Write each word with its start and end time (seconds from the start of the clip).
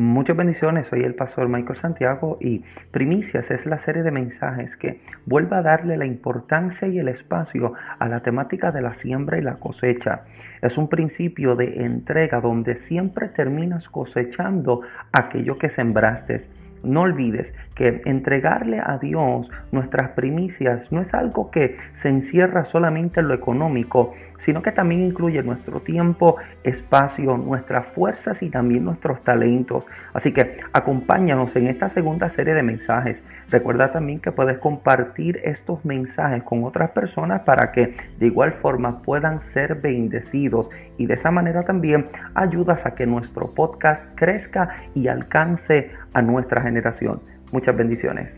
Muchas 0.00 0.36
bendiciones, 0.36 0.86
soy 0.86 1.02
el 1.02 1.16
pastor 1.16 1.48
Michael 1.48 1.76
Santiago 1.76 2.38
y 2.40 2.62
Primicias 2.92 3.50
es 3.50 3.66
la 3.66 3.78
serie 3.78 4.04
de 4.04 4.12
mensajes 4.12 4.76
que 4.76 5.00
vuelve 5.26 5.56
a 5.56 5.62
darle 5.62 5.96
la 5.96 6.06
importancia 6.06 6.86
y 6.86 7.00
el 7.00 7.08
espacio 7.08 7.72
a 7.98 8.06
la 8.06 8.20
temática 8.20 8.70
de 8.70 8.80
la 8.80 8.94
siembra 8.94 9.38
y 9.38 9.42
la 9.42 9.56
cosecha. 9.56 10.22
Es 10.62 10.78
un 10.78 10.86
principio 10.86 11.56
de 11.56 11.84
entrega 11.84 12.40
donde 12.40 12.76
siempre 12.76 13.26
terminas 13.26 13.88
cosechando 13.88 14.82
aquello 15.10 15.58
que 15.58 15.68
sembraste. 15.68 16.42
No 16.82 17.02
olvides 17.02 17.54
que 17.74 18.02
entregarle 18.04 18.80
a 18.80 18.98
Dios 18.98 19.50
nuestras 19.72 20.10
primicias 20.10 20.90
no 20.90 21.00
es 21.00 21.14
algo 21.14 21.50
que 21.50 21.76
se 21.92 22.08
encierra 22.08 22.64
solamente 22.64 23.20
en 23.20 23.28
lo 23.28 23.34
económico, 23.34 24.14
sino 24.38 24.62
que 24.62 24.72
también 24.72 25.02
incluye 25.02 25.42
nuestro 25.42 25.80
tiempo, 25.80 26.36
espacio, 26.62 27.36
nuestras 27.36 27.86
fuerzas 27.88 28.42
y 28.42 28.50
también 28.50 28.84
nuestros 28.84 29.22
talentos. 29.24 29.84
Así 30.12 30.32
que 30.32 30.58
acompáñanos 30.72 31.54
en 31.56 31.66
esta 31.66 31.88
segunda 31.88 32.28
serie 32.30 32.54
de 32.54 32.62
mensajes. 32.62 33.22
Recuerda 33.50 33.92
también 33.92 34.20
que 34.20 34.32
puedes 34.32 34.58
compartir 34.58 35.40
estos 35.44 35.84
mensajes 35.84 36.42
con 36.42 36.64
otras 36.64 36.90
personas 36.90 37.42
para 37.42 37.72
que 37.72 37.94
de 38.18 38.26
igual 38.26 38.52
forma 38.52 39.02
puedan 39.02 39.40
ser 39.40 39.76
bendecidos 39.76 40.68
y 40.98 41.06
de 41.06 41.14
esa 41.14 41.30
manera 41.30 41.64
también 41.64 42.10
ayudas 42.34 42.84
a 42.84 42.94
que 42.94 43.06
nuestro 43.06 43.52
podcast 43.54 44.04
crezca 44.16 44.82
y 44.94 45.08
alcance 45.08 45.92
a 46.12 46.20
nuestra 46.20 46.62
generación. 46.62 47.22
Muchas 47.52 47.76
bendiciones. 47.76 48.36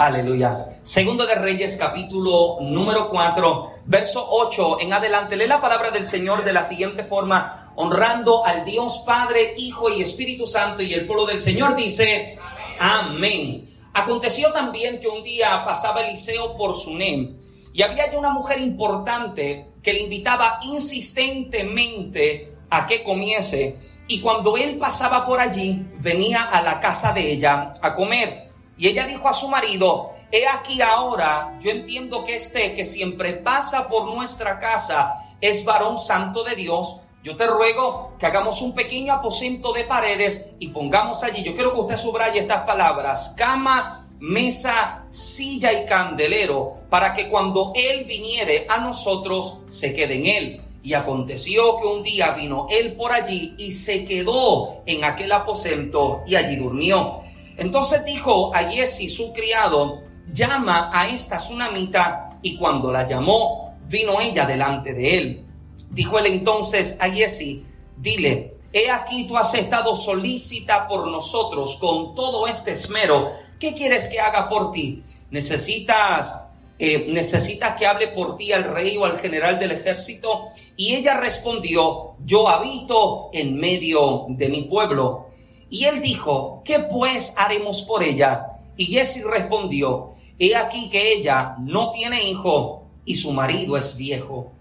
Aleluya. 0.00 0.64
Segundo 0.82 1.26
de 1.26 1.34
Reyes, 1.34 1.76
capítulo 1.76 2.56
número 2.62 3.10
4, 3.10 3.70
verso 3.84 4.26
8 4.30 4.80
en 4.80 4.94
adelante. 4.94 5.36
Lee 5.36 5.46
la 5.46 5.60
palabra 5.60 5.90
del 5.90 6.06
Señor 6.06 6.42
de 6.42 6.54
la 6.54 6.62
siguiente 6.62 7.04
forma, 7.04 7.70
honrando 7.76 8.46
al 8.46 8.64
Dios 8.64 9.02
Padre, 9.04 9.52
Hijo 9.58 9.90
y 9.90 10.00
Espíritu 10.00 10.46
Santo. 10.46 10.82
Y 10.82 10.94
el 10.94 11.06
pueblo 11.06 11.26
del 11.26 11.38
Señor 11.38 11.76
dice, 11.76 12.38
amén. 12.80 13.66
Aconteció 13.92 14.52
también 14.52 14.98
que 15.00 15.08
un 15.08 15.22
día 15.22 15.64
pasaba 15.64 16.00
Eliseo 16.00 16.56
por 16.56 16.74
Sunem 16.74 17.36
y 17.72 17.82
había 17.82 18.10
ya 18.10 18.18
una 18.18 18.30
mujer 18.30 18.60
importante 18.60 19.66
que 19.82 19.92
le 19.92 20.00
invitaba 20.00 20.58
insistentemente 20.62 22.54
a 22.70 22.86
que 22.86 23.04
comiese. 23.04 23.76
Y 24.08 24.20
cuando 24.20 24.56
él 24.56 24.78
pasaba 24.78 25.26
por 25.26 25.38
allí, 25.38 25.86
venía 25.98 26.42
a 26.42 26.62
la 26.62 26.80
casa 26.80 27.12
de 27.12 27.30
ella 27.32 27.74
a 27.80 27.94
comer. 27.94 28.50
Y 28.76 28.88
ella 28.88 29.06
dijo 29.06 29.28
a 29.28 29.34
su 29.34 29.48
marido, 29.48 30.12
he 30.32 30.48
aquí 30.48 30.80
ahora, 30.80 31.58
yo 31.60 31.70
entiendo 31.70 32.24
que 32.24 32.36
este 32.36 32.74
que 32.74 32.84
siempre 32.84 33.34
pasa 33.34 33.88
por 33.88 34.06
nuestra 34.06 34.58
casa 34.58 35.14
es 35.40 35.64
varón 35.64 35.98
santo 35.98 36.42
de 36.44 36.56
Dios. 36.56 36.99
Yo 37.22 37.36
te 37.36 37.46
ruego 37.46 38.14
que 38.18 38.24
hagamos 38.24 38.62
un 38.62 38.74
pequeño 38.74 39.12
aposento 39.12 39.74
de 39.74 39.84
paredes 39.84 40.46
y 40.58 40.68
pongamos 40.68 41.22
allí, 41.22 41.42
yo 41.42 41.54
quiero 41.54 41.74
que 41.74 41.80
usted 41.80 41.98
subraye 41.98 42.40
estas 42.40 42.62
palabras, 42.62 43.34
cama, 43.36 44.08
mesa, 44.20 45.04
silla 45.10 45.70
y 45.70 45.84
candelero, 45.84 46.78
para 46.88 47.12
que 47.12 47.28
cuando 47.28 47.72
Él 47.74 48.04
viniere 48.04 48.64
a 48.70 48.78
nosotros 48.78 49.58
se 49.68 49.92
quede 49.92 50.14
en 50.14 50.26
Él. 50.26 50.62
Y 50.82 50.94
aconteció 50.94 51.78
que 51.78 51.86
un 51.86 52.02
día 52.02 52.30
vino 52.30 52.66
Él 52.70 52.96
por 52.96 53.12
allí 53.12 53.54
y 53.58 53.72
se 53.72 54.06
quedó 54.06 54.82
en 54.86 55.04
aquel 55.04 55.30
aposento 55.32 56.22
y 56.26 56.36
allí 56.36 56.56
durmió. 56.56 57.18
Entonces 57.58 58.02
dijo 58.06 58.50
a 58.54 58.60
Jesse, 58.60 59.14
su 59.14 59.34
criado, 59.34 60.00
llama 60.32 60.90
a 60.90 61.06
esta 61.06 61.36
tsunamita, 61.36 62.38
y 62.40 62.56
cuando 62.56 62.90
la 62.90 63.06
llamó, 63.06 63.76
vino 63.86 64.18
ella 64.22 64.46
delante 64.46 64.94
de 64.94 65.18
él. 65.18 65.49
Dijo 65.90 66.18
él 66.18 66.26
entonces 66.26 66.96
a 67.00 67.10
Jesse, 67.10 67.62
dile, 67.96 68.54
he 68.72 68.90
aquí 68.90 69.26
tú 69.26 69.36
has 69.36 69.52
estado 69.54 69.96
solícita 69.96 70.86
por 70.86 71.08
nosotros 71.08 71.76
con 71.80 72.14
todo 72.14 72.46
este 72.46 72.72
esmero, 72.72 73.32
¿qué 73.58 73.74
quieres 73.74 74.08
que 74.08 74.20
haga 74.20 74.48
por 74.48 74.70
ti? 74.70 75.02
¿Necesitas, 75.30 76.44
eh, 76.78 77.06
necesitas 77.08 77.76
que 77.76 77.86
hable 77.86 78.08
por 78.08 78.36
ti 78.36 78.52
al 78.52 78.64
rey 78.64 78.96
o 78.96 79.04
al 79.04 79.18
general 79.18 79.58
del 79.58 79.72
ejército? 79.72 80.46
Y 80.76 80.94
ella 80.94 81.18
respondió, 81.18 82.14
yo 82.24 82.48
habito 82.48 83.30
en 83.32 83.56
medio 83.56 84.26
de 84.28 84.48
mi 84.48 84.62
pueblo 84.62 85.26
y 85.68 85.84
él 85.84 86.00
dijo, 86.00 86.62
¿qué 86.64 86.78
pues 86.78 87.34
haremos 87.36 87.82
por 87.82 88.02
ella? 88.02 88.46
Y 88.76 88.86
Jesse 88.86 89.24
respondió, 89.24 90.14
he 90.38 90.54
aquí 90.54 90.88
que 90.88 91.12
ella 91.12 91.56
no 91.58 91.90
tiene 91.90 92.22
hijo 92.28 92.84
y 93.04 93.16
su 93.16 93.32
marido 93.32 93.76
es 93.76 93.96
viejo. 93.96 94.52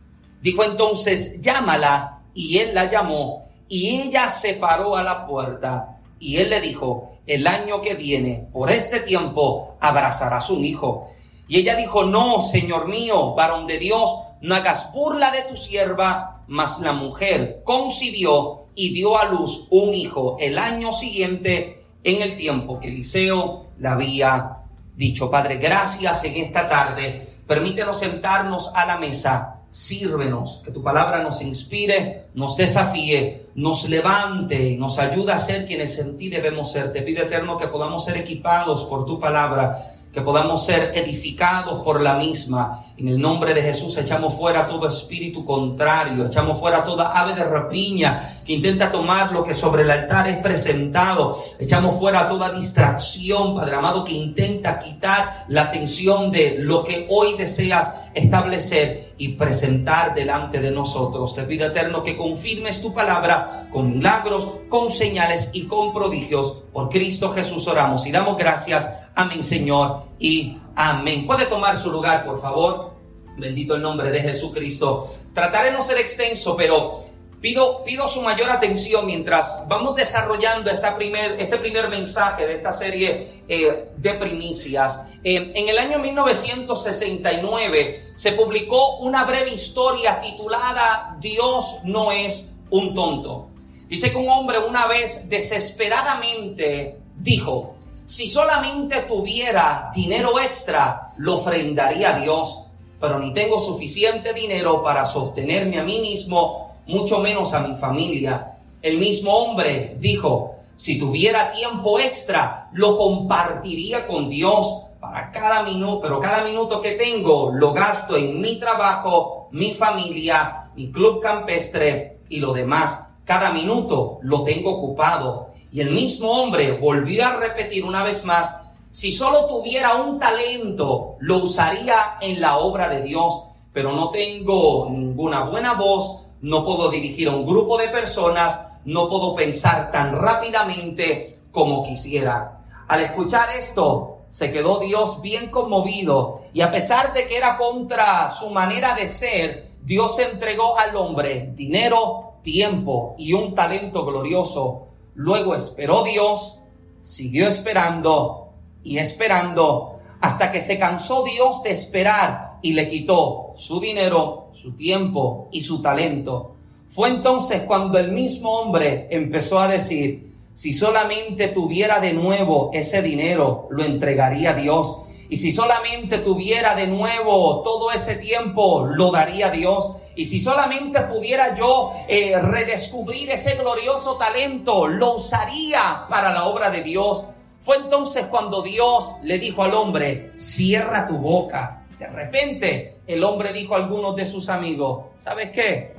Dijo 0.42 0.64
entonces, 0.64 1.42
llámala. 1.42 2.16
Y 2.34 2.60
él 2.60 2.74
la 2.74 2.90
llamó 2.90 3.50
y 3.68 4.02
ella 4.02 4.30
se 4.30 4.54
paró 4.56 4.96
a 4.96 5.04
la 5.04 5.26
puerta. 5.26 6.00
Y 6.20 6.38
él 6.38 6.50
le 6.50 6.60
dijo, 6.60 7.18
el 7.28 7.46
año 7.48 7.82
que 7.82 7.94
viene, 7.94 8.48
por 8.52 8.72
este 8.72 9.02
tiempo, 9.02 9.76
abrazarás 9.80 10.50
un 10.50 10.66
hijo. 10.66 11.12
Y 11.48 11.60
ella 11.60 11.76
dijo, 11.76 12.04
no, 12.04 12.42
Señor 12.42 12.88
mío, 12.88 13.34
varón 13.36 13.68
de 13.68 13.78
Dios, 13.78 14.12
no 14.42 14.56
hagas 14.56 14.92
burla 14.94 15.32
de 15.32 15.44
tu 15.44 15.58
sierva, 15.58 16.44
mas 16.48 16.80
la 16.80 16.94
mujer 16.94 17.62
concibió 17.64 18.66
y 18.76 18.94
dio 18.94 19.18
a 19.18 19.26
luz 19.26 19.68
un 19.70 19.94
hijo 19.94 20.38
el 20.40 20.58
año 20.58 20.94
siguiente 20.94 21.84
en 22.04 22.22
el 22.22 22.38
tiempo 22.38 22.80
que 22.80 22.88
Eliseo 22.88 23.68
le 23.78 23.88
había 23.88 24.58
dicho. 24.96 25.30
Padre, 25.30 25.58
gracias 25.58 26.24
en 26.24 26.38
esta 26.38 26.68
tarde. 26.68 27.38
Permítenos 27.46 28.00
sentarnos 28.00 28.72
a 28.74 28.86
la 28.86 28.98
mesa. 28.98 29.59
Sírvenos, 29.70 30.62
que 30.66 30.72
tu 30.72 30.82
palabra 30.82 31.22
nos 31.22 31.42
inspire, 31.42 32.26
nos 32.34 32.58
desafíe, 32.58 33.48
nos 33.56 33.88
levante 33.88 34.70
y 34.70 34.78
nos 34.78 34.98
ayude 34.98 35.32
a 35.32 35.38
ser 35.38 35.66
quienes 35.66 36.00
en 36.00 36.18
ti 36.18 36.30
debemos 36.30 36.72
ser. 36.72 36.92
Te 36.92 37.04
pido 37.04 37.24
eterno 37.24 37.58
que 37.58 37.68
podamos 37.68 38.06
ser 38.06 38.18
equipados 38.18 38.86
por 38.86 39.06
tu 39.06 39.20
palabra 39.20 39.99
que 40.12 40.22
podamos 40.22 40.66
ser 40.66 40.92
edificados 40.96 41.84
por 41.84 42.02
la 42.02 42.16
misma. 42.16 42.86
En 42.98 43.08
el 43.08 43.22
nombre 43.22 43.54
de 43.54 43.62
Jesús 43.62 43.98
echamos 43.98 44.34
fuera 44.34 44.68
todo 44.68 44.90
espíritu 44.90 45.46
contrario, 45.46 46.26
echamos 46.26 46.60
fuera 46.60 46.84
toda 46.84 47.18
ave 47.18 47.34
de 47.34 47.46
rapiña 47.46 48.42
que 48.44 48.54
intenta 48.54 48.92
tomar 48.92 49.32
lo 49.32 49.44
que 49.44 49.54
sobre 49.54 49.84
el 49.84 49.92
altar 49.92 50.28
es 50.28 50.38
presentado, 50.38 51.38
echamos 51.60 51.96
fuera 51.98 52.28
toda 52.28 52.52
distracción, 52.52 53.56
Padre 53.56 53.76
amado, 53.76 54.04
que 54.04 54.14
intenta 54.14 54.80
quitar 54.80 55.46
la 55.48 55.64
atención 55.64 56.32
de 56.32 56.58
lo 56.60 56.84
que 56.84 57.08
hoy 57.10 57.36
deseas 57.38 57.94
establecer 58.14 59.14
y 59.18 59.30
presentar 59.30 60.16
delante 60.16 60.60
de 60.60 60.72
nosotros. 60.72 61.36
Te 61.36 61.44
pido 61.44 61.68
eterno 61.68 62.04
que 62.04 62.18
confirmes 62.18 62.82
tu 62.82 62.94
palabra 62.94 63.68
con 63.72 63.92
milagros, 63.92 64.48
con 64.68 64.92
señales 64.92 65.50
y 65.54 65.66
con 65.68 65.94
prodigios. 65.94 66.64
Por 66.74 66.90
Cristo 66.90 67.30
Jesús 67.32 67.68
oramos 67.68 68.06
y 68.06 68.12
damos 68.12 68.38
gracias 68.38 68.90
Amén, 69.20 69.44
Señor, 69.44 70.04
y 70.18 70.56
amén. 70.78 71.28
Puede 71.28 71.46
tomar 71.46 71.76
su 71.76 71.92
lugar, 71.92 72.26
por 72.26 72.40
favor. 72.40 72.94
Bendito 73.36 73.76
el 73.76 73.82
nombre 73.82 74.12
de 74.12 74.22
Jesucristo. 74.22 75.14
Trataré 75.34 75.74
no 75.74 75.84
ser 75.84 75.98
extenso, 75.98 76.56
pero 76.56 77.02
pido, 77.42 77.84
pido 77.84 78.08
su 78.08 78.22
mayor 78.22 78.50
atención 78.50 79.06
mientras 79.06 79.68
vamos 79.68 79.98
desarrollando 79.98 80.72
esta 80.72 80.96
primer, 80.96 81.36
este 81.38 81.58
primer 81.58 81.90
mensaje 81.90 82.48
de 82.48 82.54
esta 82.54 82.72
serie 82.72 83.44
eh, 83.50 83.90
de 83.98 84.14
primicias. 84.14 85.02
Eh, 85.22 85.52
en 85.54 85.68
el 85.68 85.78
año 85.78 86.00
1969 86.00 88.14
se 88.16 88.32
publicó 88.32 89.00
una 89.00 89.26
breve 89.26 89.54
historia 89.54 90.22
titulada 90.22 91.18
Dios 91.20 91.80
no 91.84 92.14
es 92.14 92.50
un 92.70 92.96
tonto. 92.96 93.50
Dice 93.90 94.12
que 94.12 94.18
un 94.18 94.30
hombre 94.30 94.60
una 94.60 94.88
vez 94.88 95.28
desesperadamente 95.28 97.02
dijo, 97.18 97.76
si 98.10 98.32
solamente 98.32 99.04
tuviera 99.04 99.92
dinero 99.94 100.40
extra, 100.40 101.14
lo 101.18 101.38
ofrendaría 101.38 102.16
a 102.16 102.20
Dios, 102.20 102.60
pero 103.00 103.20
ni 103.20 103.36
tengo 103.36 103.60
suficiente 103.60 104.34
dinero 104.34 104.82
para 104.82 105.06
sostenerme 105.06 105.80
a 105.80 105.84
mí 105.84 106.00
mismo, 106.00 106.76
mucho 106.88 107.20
menos 107.20 107.54
a 107.54 107.60
mi 107.60 107.76
familia. 107.76 108.58
El 108.82 108.98
mismo 108.98 109.32
hombre 109.38 109.96
dijo, 110.00 110.56
si 110.76 110.98
tuviera 110.98 111.52
tiempo 111.52 112.00
extra, 112.00 112.70
lo 112.74 112.98
compartiría 112.98 114.08
con 114.08 114.28
Dios 114.28 114.86
para 115.00 115.32
cada 115.32 115.62
minuto, 115.62 116.02
pero 116.02 116.20
cada 116.20 116.44
minuto 116.44 116.82
que 116.82 116.94
tengo 116.94 117.52
lo 117.54 117.74
gasto 117.74 118.18
en 118.18 118.42
mi 118.42 118.58
trabajo, 118.58 119.50
mi 119.52 119.76
familia, 119.76 120.72
mi 120.76 120.92
club 120.92 121.22
campestre 121.22 122.22
y 122.28 122.40
lo 122.40 122.54
demás. 122.54 123.06
Cada 123.24 123.54
minuto 123.54 124.18
lo 124.24 124.42
tengo 124.42 124.78
ocupado 124.78 125.49
y 125.72 125.82
el 125.82 125.92
mismo 125.92 126.32
hombre 126.32 126.72
volvió 126.74 127.26
a 127.26 127.38
repetir 127.38 127.86
una 127.86 128.04
vez 128.04 128.26
más, 128.26 128.56
si 128.92 129.12
solo 129.12 129.46
tuviera 129.46 129.96
un 129.96 130.18
talento, 130.18 131.16
lo 131.20 131.38
usaría 131.38 132.18
en 132.22 132.42
la 132.42 132.58
obra 132.58 132.90
de 132.90 133.04
Dios, 133.04 133.44
pero 133.72 133.92
no 133.92 134.10
tengo 134.10 134.90
ninguna 134.90 135.44
buena 135.44 135.74
voz, 135.74 136.26
no 136.42 136.66
puedo 136.66 136.90
dirigir 136.90 137.28
a 137.28 137.36
un 137.36 137.46
grupo 137.46 137.78
de 137.78 137.90
personas, 137.90 138.60
no 138.86 139.08
puedo 139.08 139.36
pensar 139.36 139.92
tan 139.92 140.14
rápidamente 140.14 141.40
como 141.52 141.84
quisiera. 141.84 142.62
Al 142.88 143.02
escuchar 143.02 143.50
esto, 143.58 144.22
se 144.30 144.52
quedó 144.52 144.80
Dios 144.80 145.22
bien 145.22 145.52
conmovido 145.52 146.42
y 146.54 146.62
a 146.62 146.72
pesar 146.72 147.14
de 147.14 147.28
que 147.28 147.38
era 147.38 147.58
contra 147.58 148.32
su 148.32 148.50
manera 148.50 148.96
de 148.96 149.10
ser, 149.10 149.72
Dios 149.82 150.18
entregó 150.20 150.78
al 150.78 150.96
hombre 150.96 151.52
dinero, 151.54 152.34
tiempo 152.42 153.16
y 153.18 153.34
un 153.34 153.54
talento 153.54 154.06
glorioso. 154.06 154.89
Luego 155.20 155.54
esperó 155.54 156.04
Dios, 156.04 156.60
siguió 157.02 157.50
esperando 157.50 158.54
y 158.86 159.00
esperando 159.00 160.00
hasta 160.22 160.50
que 160.50 160.62
se 160.62 160.80
cansó 160.80 161.26
Dios 161.26 161.62
de 161.62 161.72
esperar 161.72 162.54
y 162.62 162.72
le 162.72 162.88
quitó 162.88 163.54
su 163.58 163.82
dinero, 163.82 164.48
su 164.54 164.78
tiempo 164.78 165.50
y 165.52 165.60
su 165.60 165.82
talento. 165.82 166.56
Fue 166.88 167.10
entonces 167.10 167.64
cuando 167.64 167.98
el 167.98 168.14
mismo 168.14 168.62
hombre 168.62 169.10
empezó 169.12 169.60
a 169.60 169.68
decir, 169.68 170.32
si 170.54 170.72
solamente 170.72 171.50
tuviera 171.50 172.00
de 172.00 172.14
nuevo 172.14 172.70
ese 172.72 173.02
dinero, 173.02 173.68
lo 173.72 173.84
entregaría 173.84 174.52
a 174.52 174.56
Dios. 174.56 175.02
Y 175.28 175.36
si 175.36 175.52
solamente 175.52 176.20
tuviera 176.20 176.76
de 176.76 176.88
nuevo 176.88 177.62
todo 177.62 177.92
ese 177.92 178.16
tiempo, 178.16 178.86
lo 178.86 179.12
daría 179.12 179.48
a 179.48 179.52
Dios. 179.52 179.98
Y 180.16 180.26
si 180.26 180.42
solamente 180.42 181.02
pudiera 181.02 181.56
yo 181.56 181.94
eh, 182.08 182.38
redescubrir 182.40 183.30
ese 183.30 183.56
glorioso 183.56 184.18
talento, 184.18 184.88
lo 184.88 185.16
usaría 185.16 186.06
para 186.10 186.34
la 186.34 186.46
obra 186.46 186.70
de 186.70 186.84
Dios. 186.84 187.26
Fue 187.62 187.78
entonces 187.78 188.26
cuando 188.28 188.62
Dios 188.62 189.12
le 189.24 189.40
dijo 189.40 189.64
al 189.64 189.74
hombre, 189.74 190.32
cierra 190.38 191.08
tu 191.08 191.18
boca. 191.18 191.86
De 191.98 192.08
repente 192.08 193.00
el 193.08 193.24
hombre 193.24 193.54
dijo 193.54 193.76
a 193.76 193.78
algunos 193.78 194.16
de 194.16 194.26
sus 194.26 194.50
amigos, 194.50 195.06
¿sabes 195.18 195.52
qué? 195.52 195.96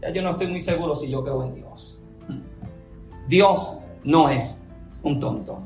Ya 0.00 0.10
yo 0.10 0.22
no 0.22 0.30
estoy 0.30 0.48
muy 0.48 0.62
seguro 0.62 0.96
si 0.96 1.08
yo 1.08 1.22
creo 1.22 1.44
en 1.44 1.54
Dios. 1.54 1.98
Dios 3.28 3.78
no 4.04 4.28
es 4.28 4.58
un 5.02 5.20
tonto. 5.20 5.62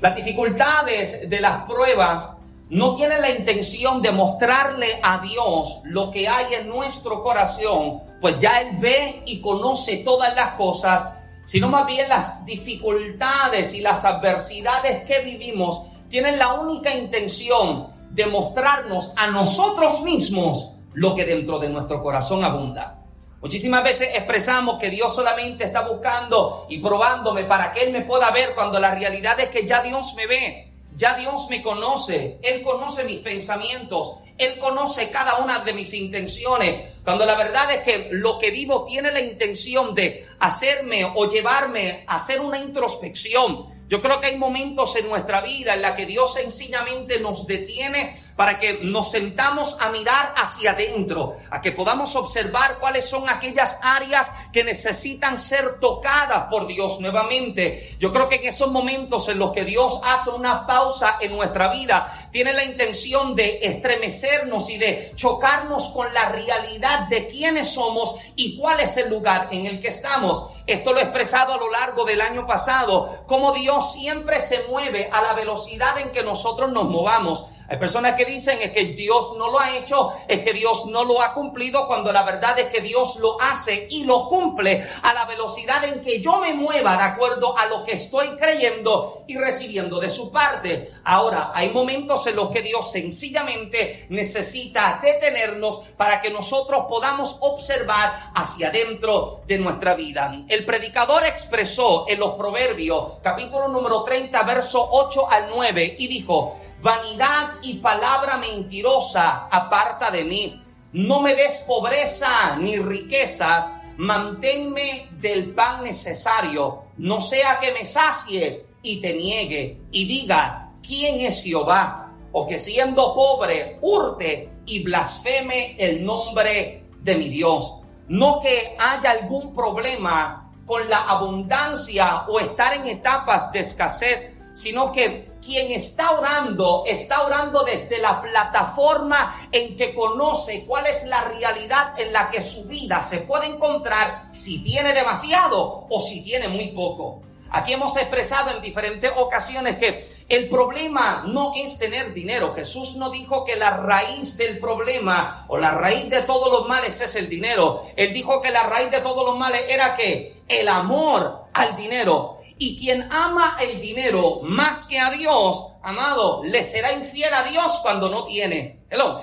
Las 0.00 0.14
dificultades 0.14 1.28
de 1.28 1.40
las 1.40 1.62
pruebas 1.62 2.35
no 2.68 2.96
tienen 2.96 3.20
la 3.20 3.30
intención 3.30 4.02
de 4.02 4.10
mostrarle 4.10 4.98
a 5.02 5.18
Dios 5.18 5.78
lo 5.84 6.10
que 6.10 6.28
hay 6.28 6.54
en 6.54 6.68
nuestro 6.68 7.22
corazón, 7.22 8.02
pues 8.20 8.38
ya 8.40 8.60
Él 8.60 8.76
ve 8.78 9.22
y 9.24 9.40
conoce 9.40 9.98
todas 9.98 10.34
las 10.34 10.52
cosas, 10.52 11.12
sino 11.44 11.68
más 11.68 11.86
bien 11.86 12.08
las 12.08 12.44
dificultades 12.44 13.72
y 13.74 13.80
las 13.80 14.04
adversidades 14.04 15.04
que 15.04 15.20
vivimos 15.20 15.82
tienen 16.08 16.38
la 16.38 16.54
única 16.54 16.94
intención 16.94 17.88
de 18.10 18.26
mostrarnos 18.26 19.12
a 19.16 19.28
nosotros 19.28 20.02
mismos 20.02 20.70
lo 20.94 21.14
que 21.14 21.24
dentro 21.24 21.58
de 21.58 21.68
nuestro 21.68 22.02
corazón 22.02 22.42
abunda. 22.42 23.02
Muchísimas 23.40 23.84
veces 23.84 24.08
expresamos 24.14 24.78
que 24.78 24.90
Dios 24.90 25.14
solamente 25.14 25.64
está 25.64 25.82
buscando 25.86 26.66
y 26.68 26.78
probándome 26.78 27.44
para 27.44 27.72
que 27.72 27.84
Él 27.84 27.92
me 27.92 28.00
pueda 28.00 28.30
ver 28.30 28.54
cuando 28.54 28.80
la 28.80 28.94
realidad 28.94 29.38
es 29.38 29.50
que 29.50 29.66
ya 29.66 29.82
Dios 29.82 30.14
me 30.16 30.26
ve, 30.26 30.65
ya 30.96 31.14
Dios 31.14 31.48
me 31.50 31.62
conoce, 31.62 32.38
Él 32.42 32.62
conoce 32.62 33.04
mis 33.04 33.20
pensamientos, 33.20 34.16
Él 34.38 34.58
conoce 34.58 35.10
cada 35.10 35.36
una 35.36 35.60
de 35.60 35.74
mis 35.74 35.92
intenciones, 35.92 36.94
cuando 37.04 37.26
la 37.26 37.36
verdad 37.36 37.70
es 37.72 37.82
que 37.82 38.08
lo 38.12 38.38
que 38.38 38.50
vivo 38.50 38.84
tiene 38.84 39.12
la 39.12 39.20
intención 39.20 39.94
de 39.94 40.26
hacerme 40.40 41.04
o 41.04 41.28
llevarme 41.28 42.04
a 42.06 42.16
hacer 42.16 42.40
una 42.40 42.58
introspección, 42.58 43.76
yo 43.88 44.02
creo 44.02 44.20
que 44.20 44.28
hay 44.28 44.36
momentos 44.36 44.96
en 44.96 45.08
nuestra 45.08 45.42
vida 45.42 45.74
en 45.74 45.82
la 45.82 45.94
que 45.94 46.06
Dios 46.06 46.34
sencillamente 46.34 47.20
nos 47.20 47.46
detiene 47.46 48.16
para 48.36 48.58
que 48.60 48.80
nos 48.82 49.10
sentamos 49.10 49.76
a 49.80 49.90
mirar 49.90 50.34
hacia 50.36 50.72
adentro, 50.72 51.36
a 51.50 51.60
que 51.60 51.72
podamos 51.72 52.14
observar 52.16 52.78
cuáles 52.78 53.08
son 53.08 53.28
aquellas 53.28 53.78
áreas 53.82 54.30
que 54.52 54.62
necesitan 54.62 55.38
ser 55.38 55.80
tocadas 55.80 56.44
por 56.50 56.66
Dios 56.66 57.00
nuevamente. 57.00 57.96
Yo 57.98 58.12
creo 58.12 58.28
que 58.28 58.36
en 58.36 58.44
esos 58.44 58.70
momentos 58.70 59.28
en 59.28 59.38
los 59.38 59.52
que 59.52 59.64
Dios 59.64 60.00
hace 60.04 60.30
una 60.30 60.66
pausa 60.66 61.16
en 61.20 61.34
nuestra 61.34 61.68
vida, 61.72 62.28
tiene 62.30 62.52
la 62.52 62.64
intención 62.64 63.34
de 63.34 63.58
estremecernos 63.62 64.68
y 64.68 64.76
de 64.76 65.12
chocarnos 65.16 65.88
con 65.88 66.12
la 66.12 66.28
realidad 66.28 67.08
de 67.08 67.28
quiénes 67.28 67.70
somos 67.70 68.16
y 68.36 68.58
cuál 68.58 68.80
es 68.80 68.96
el 68.98 69.08
lugar 69.08 69.48
en 69.50 69.66
el 69.66 69.80
que 69.80 69.88
estamos. 69.88 70.50
Esto 70.66 70.92
lo 70.92 70.98
he 70.98 71.02
expresado 71.02 71.54
a 71.54 71.58
lo 71.58 71.70
largo 71.70 72.04
del 72.04 72.20
año 72.20 72.46
pasado, 72.46 73.22
cómo 73.26 73.52
Dios 73.52 73.92
siempre 73.92 74.42
se 74.42 74.64
mueve 74.68 75.08
a 75.12 75.22
la 75.22 75.32
velocidad 75.34 75.98
en 75.98 76.10
que 76.10 76.22
nosotros 76.22 76.72
nos 76.72 76.84
movamos. 76.84 77.46
Hay 77.68 77.78
personas 77.78 78.14
que 78.14 78.24
dicen 78.24 78.58
es 78.62 78.70
que 78.70 78.84
Dios 78.84 79.34
no 79.36 79.50
lo 79.50 79.58
ha 79.58 79.76
hecho, 79.76 80.12
es 80.28 80.40
que 80.40 80.52
Dios 80.52 80.86
no 80.86 81.04
lo 81.04 81.20
ha 81.20 81.34
cumplido, 81.34 81.86
cuando 81.86 82.12
la 82.12 82.22
verdad 82.22 82.58
es 82.58 82.66
que 82.66 82.80
Dios 82.80 83.16
lo 83.16 83.40
hace 83.40 83.88
y 83.90 84.04
lo 84.04 84.28
cumple 84.28 84.86
a 85.02 85.12
la 85.12 85.24
velocidad 85.24 85.82
en 85.84 86.02
que 86.02 86.20
yo 86.20 86.38
me 86.40 86.54
mueva 86.54 86.96
de 86.96 87.02
acuerdo 87.02 87.56
a 87.58 87.66
lo 87.66 87.84
que 87.84 87.92
estoy 87.92 88.28
creyendo 88.36 89.24
y 89.26 89.36
recibiendo 89.36 89.98
de 89.98 90.10
su 90.10 90.30
parte. 90.30 90.92
Ahora, 91.04 91.50
hay 91.54 91.70
momentos 91.70 92.26
en 92.26 92.36
los 92.36 92.50
que 92.50 92.62
Dios 92.62 92.90
sencillamente 92.92 94.06
necesita 94.10 95.00
detenernos 95.02 95.80
para 95.96 96.20
que 96.20 96.30
nosotros 96.30 96.84
podamos 96.88 97.36
observar 97.40 98.30
hacia 98.34 98.68
adentro 98.68 99.40
de 99.46 99.58
nuestra 99.58 99.94
vida. 99.94 100.34
El 100.48 100.64
predicador 100.64 101.24
expresó 101.24 102.06
en 102.08 102.20
los 102.20 102.34
Proverbios, 102.34 103.14
capítulo 103.22 103.68
número 103.68 104.04
30, 104.04 104.42
verso 104.42 104.86
8 104.90 105.30
al 105.30 105.48
9, 105.50 105.96
y 105.98 106.08
dijo, 106.08 106.58
vanidad 106.80 107.54
y 107.62 107.74
palabra 107.74 108.36
mentirosa 108.36 109.48
aparta 109.50 110.10
de 110.10 110.24
mí. 110.24 110.62
No 110.92 111.20
me 111.20 111.34
des 111.34 111.58
pobreza 111.66 112.56
ni 112.56 112.76
riquezas, 112.78 113.70
manténme 113.96 115.08
del 115.12 115.54
pan 115.54 115.82
necesario, 115.82 116.84
no 116.98 117.20
sea 117.20 117.58
que 117.60 117.72
me 117.72 117.84
sacie 117.84 118.66
y 118.82 119.00
te 119.00 119.14
niegue 119.14 119.80
y 119.90 120.06
diga, 120.06 120.72
¿quién 120.86 121.20
es 121.20 121.42
Jehová? 121.42 122.12
O 122.32 122.46
que 122.46 122.58
siendo 122.58 123.14
pobre 123.14 123.78
hurte 123.80 124.50
y 124.66 124.82
blasfeme 124.82 125.76
el 125.78 126.04
nombre 126.04 126.84
de 127.00 127.14
mi 127.14 127.28
Dios. 127.28 127.74
No 128.08 128.40
que 128.40 128.76
haya 128.78 129.10
algún 129.10 129.54
problema 129.54 130.52
con 130.66 130.88
la 130.88 131.04
abundancia 131.04 132.24
o 132.28 132.38
estar 132.40 132.74
en 132.74 132.86
etapas 132.86 133.50
de 133.52 133.60
escasez, 133.60 134.32
sino 134.54 134.92
que 134.92 135.28
quien 135.46 135.70
está 135.70 136.18
orando 136.18 136.82
está 136.86 137.22
orando 137.22 137.62
desde 137.62 137.98
la 137.98 138.20
plataforma 138.20 139.48
en 139.52 139.76
que 139.76 139.94
conoce 139.94 140.64
cuál 140.66 140.86
es 140.86 141.04
la 141.06 141.22
realidad 141.22 141.98
en 141.98 142.12
la 142.12 142.30
que 142.30 142.42
su 142.42 142.64
vida 142.64 143.02
se 143.02 143.18
puede 143.20 143.46
encontrar 143.46 144.24
si 144.32 144.58
tiene 144.58 144.92
demasiado 144.92 145.86
o 145.88 146.00
si 146.00 146.22
tiene 146.22 146.48
muy 146.48 146.68
poco. 146.72 147.20
Aquí 147.50 147.72
hemos 147.72 147.96
expresado 147.96 148.50
en 148.50 148.60
diferentes 148.60 149.12
ocasiones 149.16 149.78
que 149.78 150.16
el 150.28 150.48
problema 150.48 151.24
no 151.26 151.52
es 151.54 151.78
tener 151.78 152.12
dinero. 152.12 152.52
Jesús 152.52 152.96
no 152.96 153.10
dijo 153.10 153.44
que 153.44 153.54
la 153.54 153.76
raíz 153.76 154.36
del 154.36 154.58
problema 154.58 155.46
o 155.48 155.56
la 155.56 155.70
raíz 155.70 156.10
de 156.10 156.22
todos 156.22 156.50
los 156.50 156.66
males 156.66 157.00
es 157.00 157.14
el 157.14 157.28
dinero. 157.28 157.84
Él 157.94 158.12
dijo 158.12 158.42
que 158.42 158.50
la 158.50 158.64
raíz 158.64 158.90
de 158.90 159.00
todos 159.00 159.24
los 159.24 159.38
males 159.38 159.62
era 159.68 159.94
que 159.94 160.42
el 160.48 160.66
amor 160.66 161.44
al 161.52 161.76
dinero. 161.76 162.35
Y 162.58 162.78
quien 162.78 163.08
ama 163.12 163.56
el 163.60 163.80
dinero 163.80 164.40
más 164.42 164.86
que 164.86 164.98
a 164.98 165.10
Dios, 165.10 165.72
amado, 165.82 166.42
le 166.44 166.64
será 166.64 166.92
infiel 166.92 167.32
a 167.34 167.44
Dios 167.44 167.80
cuando 167.82 168.08
no 168.08 168.24
tiene. 168.24 168.80
Hello. 168.88 169.22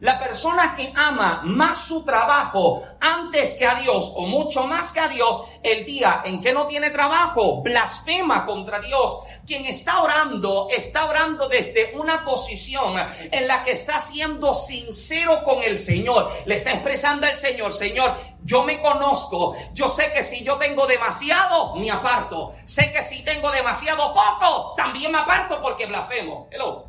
La 0.00 0.20
persona 0.20 0.76
que 0.76 0.92
ama 0.94 1.42
más 1.44 1.78
su 1.78 2.04
trabajo 2.04 2.84
antes 3.00 3.54
que 3.54 3.66
a 3.66 3.74
Dios 3.76 4.12
o 4.14 4.26
mucho 4.26 4.64
más 4.64 4.92
que 4.92 5.00
a 5.00 5.08
Dios, 5.08 5.42
el 5.62 5.84
día 5.84 6.22
en 6.24 6.40
que 6.40 6.52
no 6.52 6.66
tiene 6.66 6.90
trabajo, 6.90 7.62
blasfema 7.62 8.46
contra 8.46 8.80
Dios. 8.80 9.18
Quien 9.44 9.64
está 9.66 10.02
orando, 10.02 10.68
está 10.70 11.06
orando 11.06 11.48
desde 11.48 11.96
una 11.96 12.24
posición 12.24 12.94
en 13.30 13.48
la 13.48 13.64
que 13.64 13.72
está 13.72 13.98
siendo 13.98 14.54
sincero 14.54 15.42
con 15.42 15.62
el 15.62 15.78
Señor. 15.78 16.32
Le 16.46 16.58
está 16.58 16.72
expresando 16.72 17.26
al 17.26 17.36
Señor, 17.36 17.72
Señor, 17.72 18.14
yo 18.44 18.62
me 18.62 18.80
conozco. 18.80 19.56
Yo 19.74 19.88
sé 19.88 20.12
que 20.12 20.22
si 20.22 20.44
yo 20.44 20.58
tengo 20.58 20.86
demasiado, 20.86 21.74
me 21.76 21.90
aparto. 21.90 22.54
Sé 22.64 22.92
que 22.92 23.02
si 23.02 23.24
tengo 23.24 23.50
demasiado 23.50 24.14
poco, 24.14 24.74
también 24.76 25.10
me 25.10 25.18
aparto 25.18 25.60
porque 25.60 25.86
blasfemo. 25.86 26.48
Hello. 26.50 26.87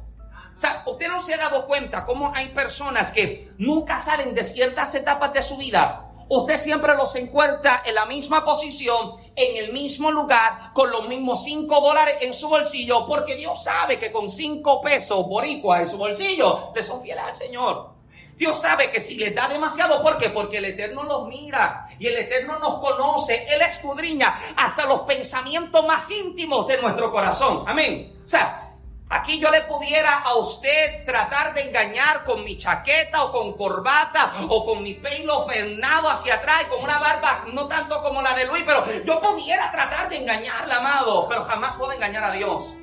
O 0.60 0.62
sea, 0.62 0.84
usted 0.86 1.08
no 1.08 1.24
se 1.24 1.36
ha 1.36 1.38
dado 1.38 1.66
cuenta 1.66 2.04
cómo 2.04 2.34
hay 2.36 2.50
personas 2.50 3.12
que 3.12 3.50
nunca 3.60 3.98
salen 3.98 4.36
de 4.36 4.44
ciertas 4.44 4.94
etapas 4.94 5.32
de 5.32 5.42
su 5.42 5.56
vida. 5.56 6.12
Usted 6.28 6.58
siempre 6.58 6.96
los 6.96 7.16
encuentra 7.16 7.82
en 7.86 7.96
la 7.96 8.06
misma 8.06 8.44
posición, 8.44 9.14
en 9.38 9.64
el 9.64 9.72
mismo 9.72 10.12
lugar, 10.12 10.74
con 10.74 10.92
los 10.92 11.08
mismos 11.08 11.46
cinco 11.46 11.80
dólares 11.80 12.18
en 12.20 12.34
su 12.34 12.50
bolsillo, 12.50 13.08
porque 13.08 13.38
Dios 13.38 13.64
sabe 13.64 14.00
que 14.00 14.12
con 14.12 14.30
cinco 14.30 14.82
pesos 14.82 15.26
boricua 15.26 15.80
en 15.80 15.88
su 15.88 15.98
bolsillo 15.98 16.74
le 16.76 16.84
son 16.84 17.02
fieles 17.02 17.24
al 17.24 17.36
Señor. 17.38 17.92
Dios 18.36 18.60
sabe 18.60 18.92
que 18.92 19.00
si 19.00 19.16
les 19.16 19.34
da 19.34 19.48
demasiado, 19.48 20.04
¿por 20.04 20.18
qué? 20.18 20.28
Porque 20.30 20.58
el 20.58 20.66
Eterno 20.66 21.04
los 21.04 21.26
mira 21.30 21.88
y 21.98 22.08
el 22.08 22.18
Eterno 22.18 22.60
nos 22.60 22.80
conoce. 22.80 23.48
Él 23.50 23.62
escudriña 23.62 24.38
hasta 24.58 24.86
los 24.86 25.02
pensamientos 25.04 25.88
más 25.88 26.12
íntimos 26.12 26.68
de 26.68 26.82
nuestro 26.82 27.14
corazón. 27.14 27.64
Amén. 27.66 28.18
O 28.26 28.28
sea, 28.28 28.69
Aquí 29.12 29.40
yo 29.40 29.50
le 29.50 29.62
pudiera 29.62 30.20
a 30.20 30.36
usted 30.36 31.04
tratar 31.04 31.56
de 31.56 31.62
engañar 31.62 32.24
con 32.24 32.44
mi 32.44 32.58
chaqueta 32.58 33.24
o 33.24 33.32
con 33.32 33.58
corbata 33.58 34.34
o 34.50 34.64
con 34.64 34.84
mi 34.84 34.94
pelo 34.94 35.48
peinado 35.48 36.10
hacia 36.10 36.36
atrás 36.36 36.66
con 36.70 36.84
una 36.84 37.00
barba 37.00 37.46
no 37.52 37.68
tanto 37.68 38.04
como 38.04 38.22
la 38.22 38.36
de 38.36 38.46
Luis, 38.46 38.64
pero 38.68 38.86
yo 39.04 39.20
pudiera 39.20 39.72
tratar 39.72 40.10
de 40.10 40.18
engañarle, 40.18 40.74
amado, 40.74 41.28
pero 41.28 41.44
jamás 41.46 41.74
puedo 41.74 41.92
engañar 41.92 42.24
a 42.24 42.34
Dios. 42.34 42.76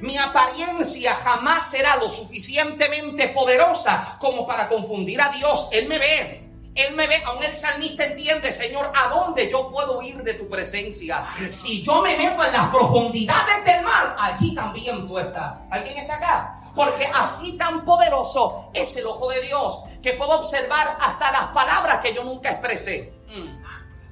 Mi 0.00 0.16
apariencia 0.16 1.14
jamás 1.16 1.70
será 1.70 1.96
lo 1.96 2.08
suficientemente 2.08 3.28
poderosa 3.28 4.16
como 4.18 4.46
para 4.46 4.66
confundir 4.66 5.20
a 5.20 5.28
Dios. 5.28 5.68
Él 5.72 5.88
me 5.88 5.98
ve. 5.98 6.39
Él 6.74 6.94
me 6.94 7.06
ve, 7.06 7.20
aún 7.24 7.42
el 7.42 7.56
salmista 7.56 8.04
entiende, 8.04 8.52
Señor, 8.52 8.92
¿a 8.94 9.08
dónde 9.08 9.50
yo 9.50 9.70
puedo 9.70 10.00
ir 10.02 10.22
de 10.22 10.34
tu 10.34 10.48
presencia? 10.48 11.26
Si 11.50 11.82
yo 11.82 12.00
me 12.00 12.16
meto 12.16 12.44
en 12.44 12.52
las 12.52 12.68
profundidades 12.68 13.64
del 13.64 13.82
mar, 13.82 14.14
allí 14.18 14.54
también 14.54 15.06
tú 15.06 15.18
estás. 15.18 15.62
¿Alguien 15.70 15.98
está 15.98 16.16
acá? 16.16 16.60
Porque 16.74 17.06
así 17.06 17.56
tan 17.58 17.84
poderoso 17.84 18.70
es 18.72 18.96
el 18.96 19.06
ojo 19.06 19.28
de 19.30 19.42
Dios, 19.42 19.82
que 20.00 20.12
puedo 20.12 20.38
observar 20.38 20.96
hasta 21.00 21.32
las 21.32 21.44
palabras 21.48 21.98
que 21.98 22.14
yo 22.14 22.22
nunca 22.22 22.50
expresé. 22.50 23.12
Mm. 23.28 23.60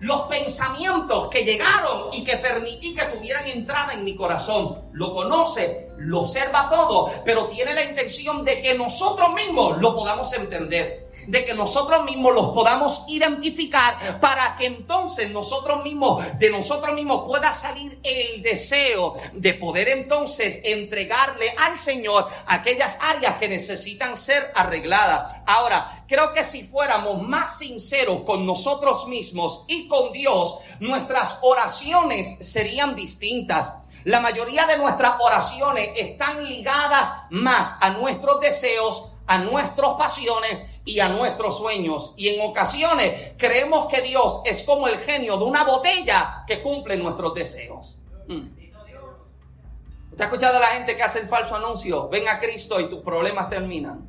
Los 0.00 0.22
pensamientos 0.22 1.28
que 1.28 1.44
llegaron 1.44 2.08
y 2.12 2.22
que 2.24 2.38
permití 2.38 2.94
que 2.94 3.04
tuvieran 3.06 3.46
entrada 3.46 3.94
en 3.94 4.04
mi 4.04 4.14
corazón. 4.14 4.90
Lo 4.92 5.12
conoce, 5.12 5.90
lo 5.98 6.20
observa 6.20 6.68
todo, 6.68 7.12
pero 7.24 7.46
tiene 7.46 7.74
la 7.74 7.82
intención 7.82 8.44
de 8.44 8.60
que 8.62 8.74
nosotros 8.74 9.32
mismos 9.32 9.78
lo 9.78 9.96
podamos 9.96 10.32
entender 10.32 11.07
de 11.28 11.44
que 11.44 11.52
nosotros 11.52 12.04
mismos 12.04 12.34
los 12.34 12.50
podamos 12.50 13.04
identificar 13.06 14.18
para 14.18 14.56
que 14.56 14.64
entonces 14.64 15.30
nosotros 15.30 15.84
mismos, 15.84 16.24
de 16.38 16.48
nosotros 16.48 16.94
mismos 16.94 17.26
pueda 17.26 17.52
salir 17.52 18.00
el 18.02 18.42
deseo 18.42 19.14
de 19.34 19.52
poder 19.52 19.90
entonces 19.90 20.60
entregarle 20.64 21.54
al 21.58 21.78
Señor 21.78 22.28
aquellas 22.46 22.98
áreas 23.02 23.36
que 23.36 23.46
necesitan 23.46 24.16
ser 24.16 24.50
arregladas. 24.54 25.36
Ahora, 25.46 26.04
creo 26.08 26.32
que 26.32 26.44
si 26.44 26.64
fuéramos 26.64 27.22
más 27.22 27.58
sinceros 27.58 28.22
con 28.22 28.46
nosotros 28.46 29.06
mismos 29.06 29.64
y 29.68 29.86
con 29.86 30.12
Dios, 30.12 30.56
nuestras 30.80 31.40
oraciones 31.42 32.38
serían 32.40 32.96
distintas. 32.96 33.74
La 34.04 34.20
mayoría 34.20 34.64
de 34.66 34.78
nuestras 34.78 35.16
oraciones 35.20 35.90
están 35.94 36.48
ligadas 36.48 37.12
más 37.28 37.74
a 37.80 37.90
nuestros 37.90 38.40
deseos, 38.40 39.08
a 39.26 39.38
nuestras 39.38 39.90
pasiones 39.98 40.66
y 40.88 41.00
a 41.00 41.08
nuestros 41.08 41.58
sueños. 41.58 42.14
Y 42.16 42.28
en 42.28 42.48
ocasiones 42.48 43.34
creemos 43.36 43.88
que 43.88 44.00
Dios 44.00 44.40
es 44.46 44.62
como 44.62 44.88
el 44.88 44.98
genio 44.98 45.36
de 45.36 45.44
una 45.44 45.62
botella 45.64 46.44
que 46.46 46.62
cumple 46.62 46.96
nuestros 46.96 47.34
deseos. 47.34 47.98
¿Usted 48.26 50.20
ha 50.20 50.24
escuchado 50.24 50.56
a 50.56 50.60
la 50.60 50.66
gente 50.68 50.96
que 50.96 51.02
hace 51.02 51.20
el 51.20 51.28
falso 51.28 51.54
anuncio? 51.56 52.08
Ven 52.08 52.26
a 52.26 52.40
Cristo 52.40 52.80
y 52.80 52.88
tus 52.88 53.02
problemas 53.02 53.50
terminan. 53.50 54.08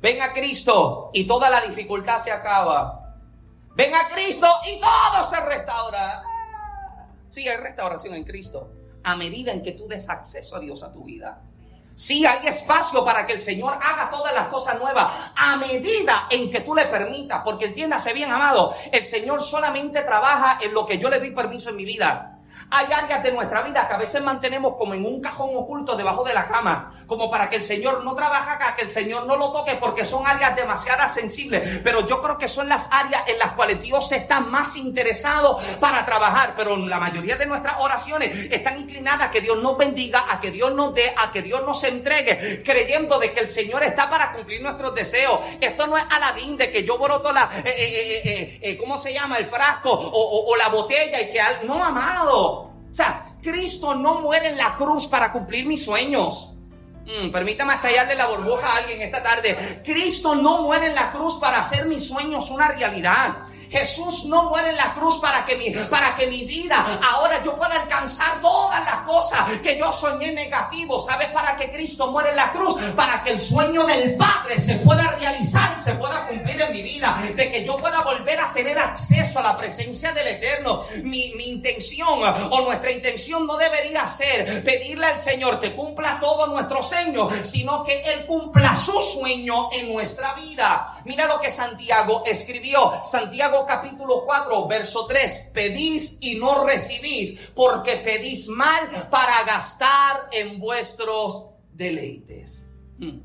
Ven 0.00 0.22
a 0.22 0.32
Cristo 0.32 1.10
y 1.12 1.26
toda 1.26 1.50
la 1.50 1.60
dificultad 1.62 2.18
se 2.18 2.30
acaba. 2.30 3.16
Ven 3.74 3.94
a 3.94 4.08
Cristo 4.08 4.46
y 4.72 4.80
todo 4.80 5.24
se 5.28 5.40
restaura. 5.40 6.22
Sí, 7.28 7.48
hay 7.48 7.56
restauración 7.56 8.14
en 8.14 8.24
Cristo. 8.24 8.70
A 9.02 9.16
medida 9.16 9.52
en 9.52 9.62
que 9.62 9.72
tú 9.72 9.88
des 9.88 10.08
acceso 10.08 10.54
a 10.54 10.60
Dios 10.60 10.84
a 10.84 10.92
tu 10.92 11.04
vida. 11.04 11.42
Sí, 12.02 12.26
hay 12.26 12.48
espacio 12.48 13.04
para 13.04 13.24
que 13.24 13.34
el 13.34 13.40
Señor 13.40 13.74
haga 13.80 14.10
todas 14.10 14.34
las 14.34 14.48
cosas 14.48 14.76
nuevas 14.76 15.06
a 15.36 15.56
medida 15.56 16.26
en 16.30 16.50
que 16.50 16.58
tú 16.62 16.74
le 16.74 16.86
permitas, 16.86 17.42
porque 17.44 17.66
entiéndase 17.66 18.12
bien, 18.12 18.28
amado, 18.28 18.74
el 18.90 19.04
Señor 19.04 19.40
solamente 19.40 20.02
trabaja 20.02 20.58
en 20.60 20.74
lo 20.74 20.84
que 20.84 20.98
yo 20.98 21.08
le 21.08 21.20
doy 21.20 21.30
permiso 21.30 21.70
en 21.70 21.76
mi 21.76 21.84
vida. 21.84 22.31
Hay 22.70 22.90
áreas 22.92 23.22
de 23.22 23.32
nuestra 23.32 23.62
vida 23.62 23.86
que 23.86 23.94
a 23.94 23.98
veces 23.98 24.22
mantenemos 24.22 24.74
como 24.76 24.94
en 24.94 25.04
un 25.04 25.20
cajón 25.20 25.50
oculto 25.54 25.96
debajo 25.96 26.24
de 26.24 26.34
la 26.34 26.48
cama, 26.48 26.92
como 27.06 27.30
para 27.30 27.50
que 27.50 27.56
el 27.56 27.62
Señor 27.62 28.02
no 28.04 28.14
trabaje 28.14 28.50
acá, 28.50 28.74
que 28.74 28.82
el 28.82 28.90
Señor 28.90 29.26
no 29.26 29.36
lo 29.36 29.52
toque, 29.52 29.74
porque 29.76 30.06
son 30.06 30.26
áreas 30.26 30.56
demasiado 30.56 31.06
sensibles. 31.12 31.80
Pero 31.84 32.06
yo 32.06 32.20
creo 32.20 32.38
que 32.38 32.48
son 32.48 32.68
las 32.68 32.88
áreas 32.90 33.24
en 33.26 33.38
las 33.38 33.52
cuales 33.52 33.80
Dios 33.82 34.10
está 34.12 34.40
más 34.40 34.76
interesado 34.76 35.58
para 35.80 36.04
trabajar. 36.06 36.54
Pero 36.56 36.76
la 36.76 36.98
mayoría 36.98 37.36
de 37.36 37.46
nuestras 37.46 37.76
oraciones 37.78 38.50
están 38.50 38.78
inclinadas 38.78 39.28
a 39.28 39.30
que 39.30 39.40
Dios 39.40 39.58
nos 39.62 39.76
bendiga, 39.76 40.26
a 40.28 40.40
que 40.40 40.50
Dios 40.50 40.74
nos 40.74 40.94
dé, 40.94 41.12
a 41.16 41.30
que 41.30 41.42
Dios 41.42 41.62
nos 41.64 41.82
entregue, 41.84 42.62
creyendo 42.64 43.18
de 43.18 43.32
que 43.32 43.40
el 43.40 43.48
Señor 43.48 43.82
está 43.82 44.08
para 44.08 44.32
cumplir 44.32 44.62
nuestros 44.62 44.94
deseos. 44.94 45.40
Esto 45.60 45.86
no 45.86 45.96
es 45.96 46.04
alabín 46.10 46.56
de 46.56 46.70
que 46.70 46.84
yo 46.84 46.98
broto 46.98 47.32
la, 47.32 47.50
eh, 47.64 47.74
eh, 47.76 48.58
eh, 48.62 48.76
¿cómo 48.78 48.98
se 48.98 49.12
llama? 49.12 49.36
El 49.36 49.46
frasco 49.46 49.90
o, 49.90 50.52
o 50.52 50.56
la 50.56 50.68
botella 50.68 51.20
y 51.20 51.30
que, 51.30 51.40
no, 51.64 51.82
amado. 51.82 52.41
O 52.92 52.94
sea, 52.94 53.24
Cristo 53.40 53.94
no 53.94 54.20
muere 54.20 54.48
en 54.48 54.58
la 54.58 54.76
cruz 54.76 55.06
para 55.06 55.32
cumplir 55.32 55.64
mis 55.66 55.82
sueños. 55.82 56.50
Mm, 57.06 57.30
permítame 57.30 57.72
estallarle 57.74 58.14
la 58.14 58.26
burbuja 58.26 58.66
a 58.66 58.76
alguien 58.76 59.00
esta 59.00 59.22
tarde. 59.22 59.80
Cristo 59.82 60.34
no 60.34 60.60
muere 60.60 60.88
en 60.88 60.94
la 60.94 61.10
cruz 61.10 61.38
para 61.38 61.60
hacer 61.60 61.86
mis 61.86 62.06
sueños 62.06 62.50
una 62.50 62.68
realidad. 62.68 63.38
Jesús 63.72 64.26
no 64.26 64.50
muere 64.50 64.68
en 64.68 64.76
la 64.76 64.92
cruz 64.92 65.18
para 65.18 65.46
que 65.46 65.56
mi, 65.56 65.70
para 65.70 66.14
que 66.14 66.26
mi 66.26 66.44
vida 66.44 67.00
ahora 67.02 67.42
yo 67.42 67.56
pueda 67.56 67.80
alcanzar 67.80 68.38
todas 68.42 68.84
las 68.84 69.00
cosas 69.00 69.58
que 69.62 69.78
yo 69.78 69.90
soñé 69.94 70.30
negativo. 70.32 71.00
¿Sabes 71.00 71.28
para 71.28 71.56
qué 71.56 71.72
Cristo 71.72 72.10
muere 72.10 72.30
en 72.30 72.36
la 72.36 72.52
cruz? 72.52 72.76
Para 72.94 73.22
que 73.22 73.30
el 73.30 73.40
sueño 73.40 73.84
del 73.86 74.14
Padre 74.16 74.60
se 74.60 74.74
pueda 74.76 75.16
realizar 75.18 75.74
y 75.78 75.80
se 75.80 75.94
pueda 75.94 76.26
cumplir 76.26 76.60
en 76.60 76.72
mi 76.72 76.82
vida. 76.82 77.18
De 77.34 77.50
que 77.50 77.64
yo 77.64 77.78
pueda 77.78 78.02
volver 78.02 78.38
a 78.38 78.52
tener 78.52 78.78
acceso 78.78 79.38
a 79.38 79.42
la 79.42 79.56
presencia 79.56 80.12
del 80.12 80.26
Eterno. 80.28 80.82
Mi, 81.02 81.32
mi 81.34 81.44
intención 81.44 82.20
o 82.50 82.60
nuestra 82.60 82.90
intención 82.90 83.46
no 83.46 83.56
debería 83.56 84.06
ser 84.06 84.62
pedirle 84.62 85.06
al 85.06 85.18
Señor 85.18 85.58
que 85.58 85.74
cumpla 85.74 86.18
todo 86.20 86.46
nuestro 86.48 86.82
sueño, 86.82 87.30
sino 87.42 87.82
que 87.84 88.02
Él 88.02 88.26
cumpla 88.26 88.76
su 88.76 89.00
sueño 89.00 89.70
en 89.72 89.90
nuestra 89.90 90.34
vida. 90.34 90.98
Mira 91.04 91.26
lo 91.26 91.40
que 91.40 91.50
Santiago 91.50 92.22
escribió. 92.26 93.00
Santiago 93.06 93.61
capítulo 93.66 94.24
4, 94.24 94.66
verso 94.68 95.06
3, 95.06 95.50
pedís 95.52 96.18
y 96.20 96.36
no 96.36 96.64
recibís, 96.64 97.38
porque 97.54 97.96
pedís 97.96 98.48
mal 98.48 99.08
para 99.10 99.44
gastar 99.44 100.28
en 100.32 100.58
vuestros 100.58 101.46
deleites. 101.72 102.66
Hmm. 102.98 103.20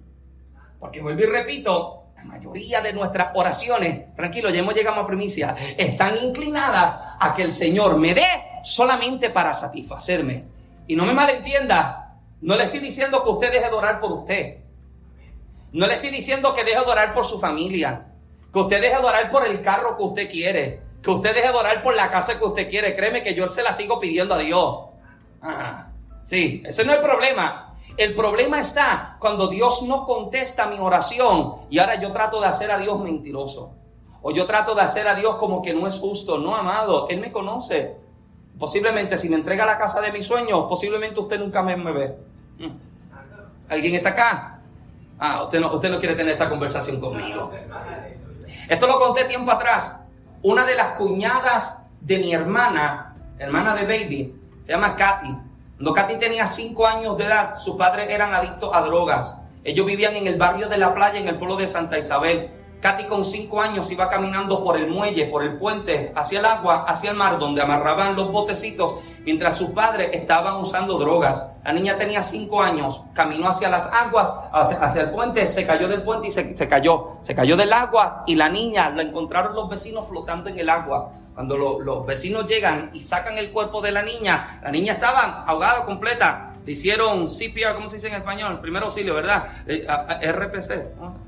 Porque 0.80 1.02
vuelvo 1.02 1.22
y 1.22 1.26
repito, 1.26 2.04
la 2.16 2.24
mayoría 2.24 2.82
de 2.82 2.94
nuestras 2.94 3.30
oraciones, 3.36 4.16
tranquilo, 4.16 4.50
ya 4.50 4.60
hemos 4.60 4.74
llegado 4.74 5.00
a 5.00 5.08
primicia, 5.08 5.56
están 5.78 6.18
inclinadas 6.24 7.00
a 7.20 7.34
que 7.36 7.44
el 7.44 7.52
Señor 7.52 7.98
me 7.98 8.14
dé 8.14 8.26
solamente 8.64 9.30
para 9.30 9.54
satisfacerme. 9.54 10.46
Y 10.88 10.96
no 10.96 11.06
me 11.06 11.14
malentienda, 11.14 12.20
no 12.42 12.56
le 12.56 12.64
estoy 12.64 12.80
diciendo 12.80 13.24
que 13.24 13.30
usted 13.30 13.52
deje 13.52 13.70
de 13.70 13.76
orar 13.76 14.00
por 14.00 14.12
usted. 14.12 14.58
No 15.72 15.86
le 15.86 15.96
estoy 15.96 16.10
diciendo 16.10 16.54
que 16.54 16.64
deje 16.64 16.80
de 16.80 16.92
orar 16.92 17.14
por 17.14 17.26
su 17.26 17.40
familia. 17.40 18.07
Que 18.52 18.60
usted 18.60 18.82
deje 18.82 18.96
de 18.96 19.04
orar 19.04 19.32
por 19.32 19.46
el 19.46 19.62
carro 19.62 19.98
que 19.98 20.04
usted 20.04 20.32
quiere. 20.32 20.82
Que 21.02 21.12
usted 21.12 21.36
deje 21.36 21.48
de 21.48 21.80
por 21.84 21.96
la 21.96 22.10
casa 22.10 22.38
que 22.38 22.46
usted 22.46 22.70
quiere. 22.70 22.96
Créeme 22.96 23.24
que 23.24 23.34
yo 23.34 23.48
se 23.48 23.64
la 23.64 23.74
sigo 23.74 24.00
pidiendo 24.00 24.34
a 24.34 24.40
Dios. 24.40 24.78
Sí, 26.24 26.64
ese 26.66 26.84
no 26.84 26.92
es 26.92 26.98
el 26.98 27.04
problema. 27.04 27.76
El 27.96 28.14
problema 28.16 28.60
está 28.60 29.18
cuando 29.20 29.48
Dios 29.48 29.82
no 29.84 30.06
contesta 30.06 30.68
mi 30.68 30.80
oración 30.80 31.56
y 31.70 31.80
ahora 31.80 32.00
yo 32.00 32.12
trato 32.12 32.40
de 32.40 32.48
hacer 32.48 32.70
a 32.70 32.78
Dios 32.78 33.00
mentiroso. 33.00 33.72
O 34.22 34.32
yo 34.32 34.46
trato 34.46 34.76
de 34.76 34.82
hacer 34.82 35.08
a 35.08 35.16
Dios 35.16 35.38
como 35.38 35.62
que 35.62 35.74
no 35.74 35.88
es 35.88 35.96
justo. 35.96 36.38
No, 36.38 36.56
amado, 36.56 37.08
Él 37.10 37.20
me 37.20 37.32
conoce. 37.32 37.96
Posiblemente 38.60 39.18
si 39.18 39.30
me 39.30 39.36
entrega 39.36 39.66
la 39.66 39.78
casa 39.78 40.02
de 40.02 40.12
mis 40.12 40.26
sueños, 40.26 40.66
posiblemente 40.68 41.20
usted 41.20 41.40
nunca 41.40 41.62
me, 41.62 41.78
me 41.78 41.92
ve. 41.92 42.16
Mm. 42.60 42.72
¿Alguien 43.70 43.96
está 43.96 44.10
acá? 44.10 44.60
Ah, 45.20 45.44
usted 45.44 45.60
no, 45.60 45.74
usted 45.74 45.92
no 45.92 46.00
quiere 46.00 46.16
tener 46.16 46.34
esta 46.34 46.50
conversación 46.50 47.00
conmigo. 47.00 47.52
Esto 48.68 48.88
lo 48.88 49.00
conté 49.00 49.26
tiempo 49.26 49.52
atrás. 49.52 49.96
Una 50.42 50.66
de 50.66 50.76
las 50.76 50.92
cuñadas 50.92 51.80
de 52.02 52.20
mi 52.20 52.34
hermana, 52.34 53.16
hermana 53.40 53.76
de 53.76 53.86
Baby, 53.86 54.36
se 54.64 54.72
llama 54.72 54.96
Katy. 54.96 55.36
Cuando 55.76 55.94
Katy 55.94 56.16
tenía 56.16 56.48
5 56.48 56.88
años 56.88 57.18
de 57.18 57.26
edad, 57.26 57.58
sus 57.58 57.76
padres 57.76 58.08
eran 58.10 58.34
adictos 58.34 58.72
a 58.74 58.82
drogas. 58.82 59.38
Ellos 59.64 59.86
vivían 59.86 60.16
en 60.16 60.28
el 60.28 60.38
barrio 60.38 60.70
de 60.70 60.78
la 60.78 60.94
playa, 60.94 61.20
en 61.20 61.28
el 61.28 61.38
pueblo 61.38 61.56
de 61.56 61.68
Santa 61.68 62.00
Isabel. 62.00 62.52
Katy 62.80 63.06
con 63.06 63.26
5 63.26 63.62
años 63.62 63.92
iba 63.92 64.08
caminando 64.08 64.64
por 64.64 64.78
el 64.78 64.88
muelle, 64.88 65.26
por 65.26 65.42
el 65.42 65.58
puente, 65.58 66.12
hacia 66.16 66.40
el 66.40 66.46
agua, 66.46 66.86
hacia 66.88 67.10
el 67.10 67.18
mar, 67.18 67.40
donde 67.40 67.62
amarraban 67.62 68.16
los 68.16 68.32
botecitos, 68.32 68.96
mientras 69.26 69.58
sus 69.58 69.72
padres 69.72 70.12
estaban 70.14 70.58
usando 70.58 71.00
drogas. 71.00 71.52
La 71.64 71.74
niña 71.74 71.98
tenía 71.98 72.22
5 72.22 72.62
años, 72.62 73.02
caminó 73.14 73.50
hacia 73.50 73.70
las 73.70 73.88
aguas, 73.88 74.32
hacia, 74.52 75.02
el 75.02 75.10
puente, 75.10 75.48
se 75.48 75.66
cayó 75.66 75.88
del 75.88 76.04
puente 76.04 76.28
y 76.28 76.32
se, 76.32 76.68
cayó. 76.68 77.18
Se 77.24 77.34
cayó 77.34 77.58
del 77.58 77.74
agua 77.74 78.24
y 78.28 78.36
la 78.36 78.48
niña 78.48 78.92
la 78.92 79.02
encontraron 79.02 79.56
los 79.56 79.70
vecinos 79.70 80.08
flotando 80.08 80.50
en 80.50 80.60
el 80.60 80.70
agua. 80.70 81.12
Cuando 81.34 81.58
los 81.58 82.06
vecinos 82.06 82.48
llegan 82.48 82.92
y 82.94 83.02
sacan 83.02 83.38
el 83.38 83.52
cuerpo 83.52 83.82
de 83.82 83.92
la 83.92 84.04
niña, 84.04 84.60
la 84.64 84.72
niña 84.72 84.94
estaba 84.94 85.44
ahogada 85.46 85.86
completa. 85.86 86.54
Le 86.66 86.74
hicieron 86.74 87.28
CPR, 87.28 87.76
¿cómo 87.76 87.90
se 87.90 87.96
dice 87.96 88.08
en 88.08 88.16
español? 88.16 88.60
Primer 88.60 88.84
auxilio, 88.84 89.14
¿verdad? 89.16 89.48
Eh, 89.66 89.88
RPC. 90.32 91.27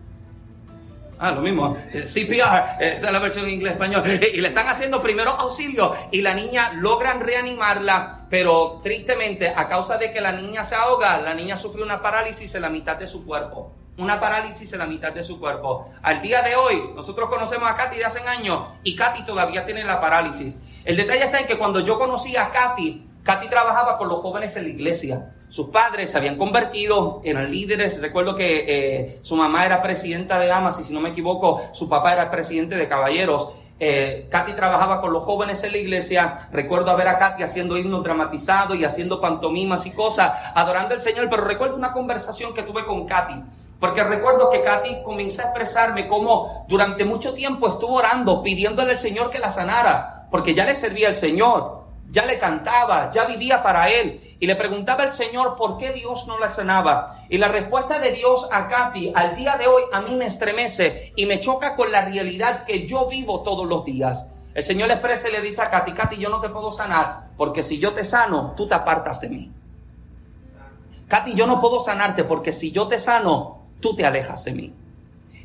Ah, 1.22 1.32
lo 1.32 1.42
mismo. 1.42 1.76
Eh, 1.92 2.04
CPR, 2.04 2.78
esa 2.80 3.06
es 3.08 3.12
la 3.12 3.20
versión 3.20 3.50
inglés-español. 3.50 4.04
Eh, 4.06 4.32
y 4.36 4.42
le 4.42 4.48
están 4.48 4.70
haciendo 4.70 5.04
primero 5.04 5.32
auxilio 5.32 5.94
y 6.12 6.22
la 6.22 6.34
niña 6.34 6.72
logran 6.74 7.20
reanimarla, 7.20 8.26
pero 8.30 8.80
tristemente, 8.82 9.50
a 9.50 9.68
causa 9.68 9.98
de 9.98 10.14
que 10.14 10.22
la 10.22 10.32
niña 10.32 10.64
se 10.64 10.76
ahoga, 10.76 11.20
la 11.20 11.34
niña 11.34 11.58
sufre 11.58 11.84
una 11.84 12.02
parálisis 12.02 12.56
en 12.56 12.62
la 12.62 12.70
mitad 12.70 12.96
de 12.96 13.06
su 13.06 13.26
cuerpo. 13.26 13.76
Una 13.98 14.18
parálisis 14.18 14.72
en 14.72 14.80
la 14.80 14.86
mitad 14.86 15.12
de 15.12 15.22
su 15.26 15.42
cuerpo. 15.42 15.92
Al 16.02 16.22
día 16.22 16.42
de 16.42 16.56
hoy, 16.56 16.92
nosotros 16.96 17.28
conocemos 17.28 17.70
a 17.70 17.76
Katy 17.76 17.98
de 17.98 18.06
hace 18.06 18.20
años 18.22 18.70
y 18.84 18.96
Katy 18.96 19.26
todavía 19.26 19.66
tiene 19.66 19.84
la 19.84 20.00
parálisis. 20.00 20.58
El 20.86 20.96
detalle 20.96 21.26
está 21.26 21.40
en 21.40 21.48
que 21.48 21.58
cuando 21.58 21.82
yo 21.82 22.00
conocí 22.00 22.38
a 22.38 22.50
Katy, 22.50 23.06
Katy 23.24 23.50
trabajaba 23.50 23.98
con 23.98 24.08
los 24.08 24.22
jóvenes 24.22 24.56
en 24.56 24.64
la 24.64 24.70
iglesia. 24.70 25.34
Sus 25.50 25.70
padres 25.70 26.12
se 26.12 26.18
habían 26.18 26.38
convertido, 26.38 27.22
eran 27.24 27.52
líderes. 27.52 28.00
Recuerdo 28.00 28.36
que 28.36 28.66
eh, 28.68 29.20
su 29.24 29.36
mamá 29.36 29.66
era 29.66 29.82
presidenta 29.82 30.40
de 30.40 30.48
damas 30.48 30.80
y 30.80 30.84
si 30.84 30.94
no 30.94 31.02
me 31.02 31.10
equivoco, 31.10 31.62
su 31.72 31.90
papá 31.90 32.14
era 32.14 32.30
presidente 32.30 32.76
de 32.76 32.88
caballeros. 32.88 33.50
Eh, 33.80 34.28
Katy 34.30 34.54
trabajaba 34.54 35.02
con 35.02 35.12
los 35.12 35.24
jóvenes 35.24 35.64
en 35.64 35.72
la 35.72 35.80
iglesia. 35.80 36.48
Recuerdo 36.52 36.92
a 36.92 36.96
ver 36.96 37.08
a 37.08 37.18
Katy 37.18 37.44
haciendo 37.44 37.78
himnos 37.78 38.04
dramatizados 38.04 38.78
y 38.78 38.86
haciendo 38.86 39.20
pantomimas 39.20 39.86
y 39.88 39.92
cosas, 39.92 40.34
adorando 40.54 40.94
al 40.94 41.02
Señor. 41.02 41.30
Pero 41.32 41.46
recuerdo 41.46 41.76
una 41.76 41.94
conversación 41.94 42.54
que 42.54 42.64
tuve 42.64 42.86
con 42.86 43.08
Katy. 43.08 43.42
Porque 43.80 44.04
recuerdo 44.04 44.50
que 44.50 44.62
Katy 44.62 45.04
comenzó 45.04 45.42
a 45.42 45.46
expresarme 45.46 46.08
cómo 46.08 46.66
durante 46.68 47.06
mucho 47.06 47.34
tiempo 47.34 47.70
estuvo 47.70 47.96
orando, 47.96 48.44
pidiéndole 48.44 48.92
al 48.92 48.98
Señor 48.98 49.30
que 49.30 49.40
la 49.40 49.50
sanara, 49.50 50.28
porque 50.30 50.54
ya 50.54 50.66
le 50.66 50.76
servía 50.76 51.08
al 51.08 51.16
Señor, 51.16 51.79
ya 52.12 52.26
le 52.26 52.40
cantaba, 52.40 53.12
ya 53.12 53.26
vivía 53.26 53.62
para 53.62 53.90
Él. 53.90 54.36
Y 54.40 54.48
le 54.48 54.56
preguntaba 54.56 55.04
al 55.04 55.12
Señor 55.12 55.56
por 55.56 55.78
qué 55.78 55.92
Dios 55.92 56.26
no 56.28 56.40
la 56.40 56.50
sanaba. 56.50 57.26
Y 57.30 57.38
la 57.38 57.50
respuesta 57.50 58.00
de 58.00 58.12
Dios 58.12 58.48
a 58.52 58.68
Katy 58.68 59.12
al 59.16 59.36
día 59.36 59.58
de 59.58 59.68
hoy 59.68 59.84
a 59.92 60.02
mí 60.02 60.16
me 60.16 60.26
estremece 60.26 61.14
y 61.16 61.26
me 61.26 61.40
choca 61.40 61.76
con 61.76 61.92
la 61.92 62.06
realidad 62.06 62.66
que 62.66 62.88
yo 62.88 63.08
vivo 63.08 63.42
todos 63.42 63.68
los 63.68 63.86
días. 63.86 64.28
El 64.54 64.64
Señor 64.64 64.88
le 64.88 64.96
expresa 64.96 65.30
y 65.30 65.34
le 65.34 65.42
dice 65.42 65.62
a 65.62 65.70
Katy, 65.70 65.94
Katy, 65.94 66.18
yo 66.18 66.30
no 66.30 66.42
te 66.42 66.50
puedo 66.50 66.74
sanar, 66.74 67.30
porque 67.38 67.64
si 67.64 67.80
yo 67.80 67.94
te 67.94 68.04
sano, 68.04 68.54
tú 68.58 68.68
te 68.68 68.76
apartas 68.76 69.22
de 69.22 69.30
mí. 69.30 69.52
Katy, 71.08 71.34
yo 71.34 71.46
no 71.46 71.60
puedo 71.60 71.80
sanarte 71.80 72.24
porque 72.24 72.54
si 72.54 72.72
yo 72.72 72.88
te 72.88 73.00
sano, 73.00 73.60
tú 73.80 73.96
te 73.96 74.06
alejas 74.06 74.44
de 74.46 74.54
mí. 74.54 74.74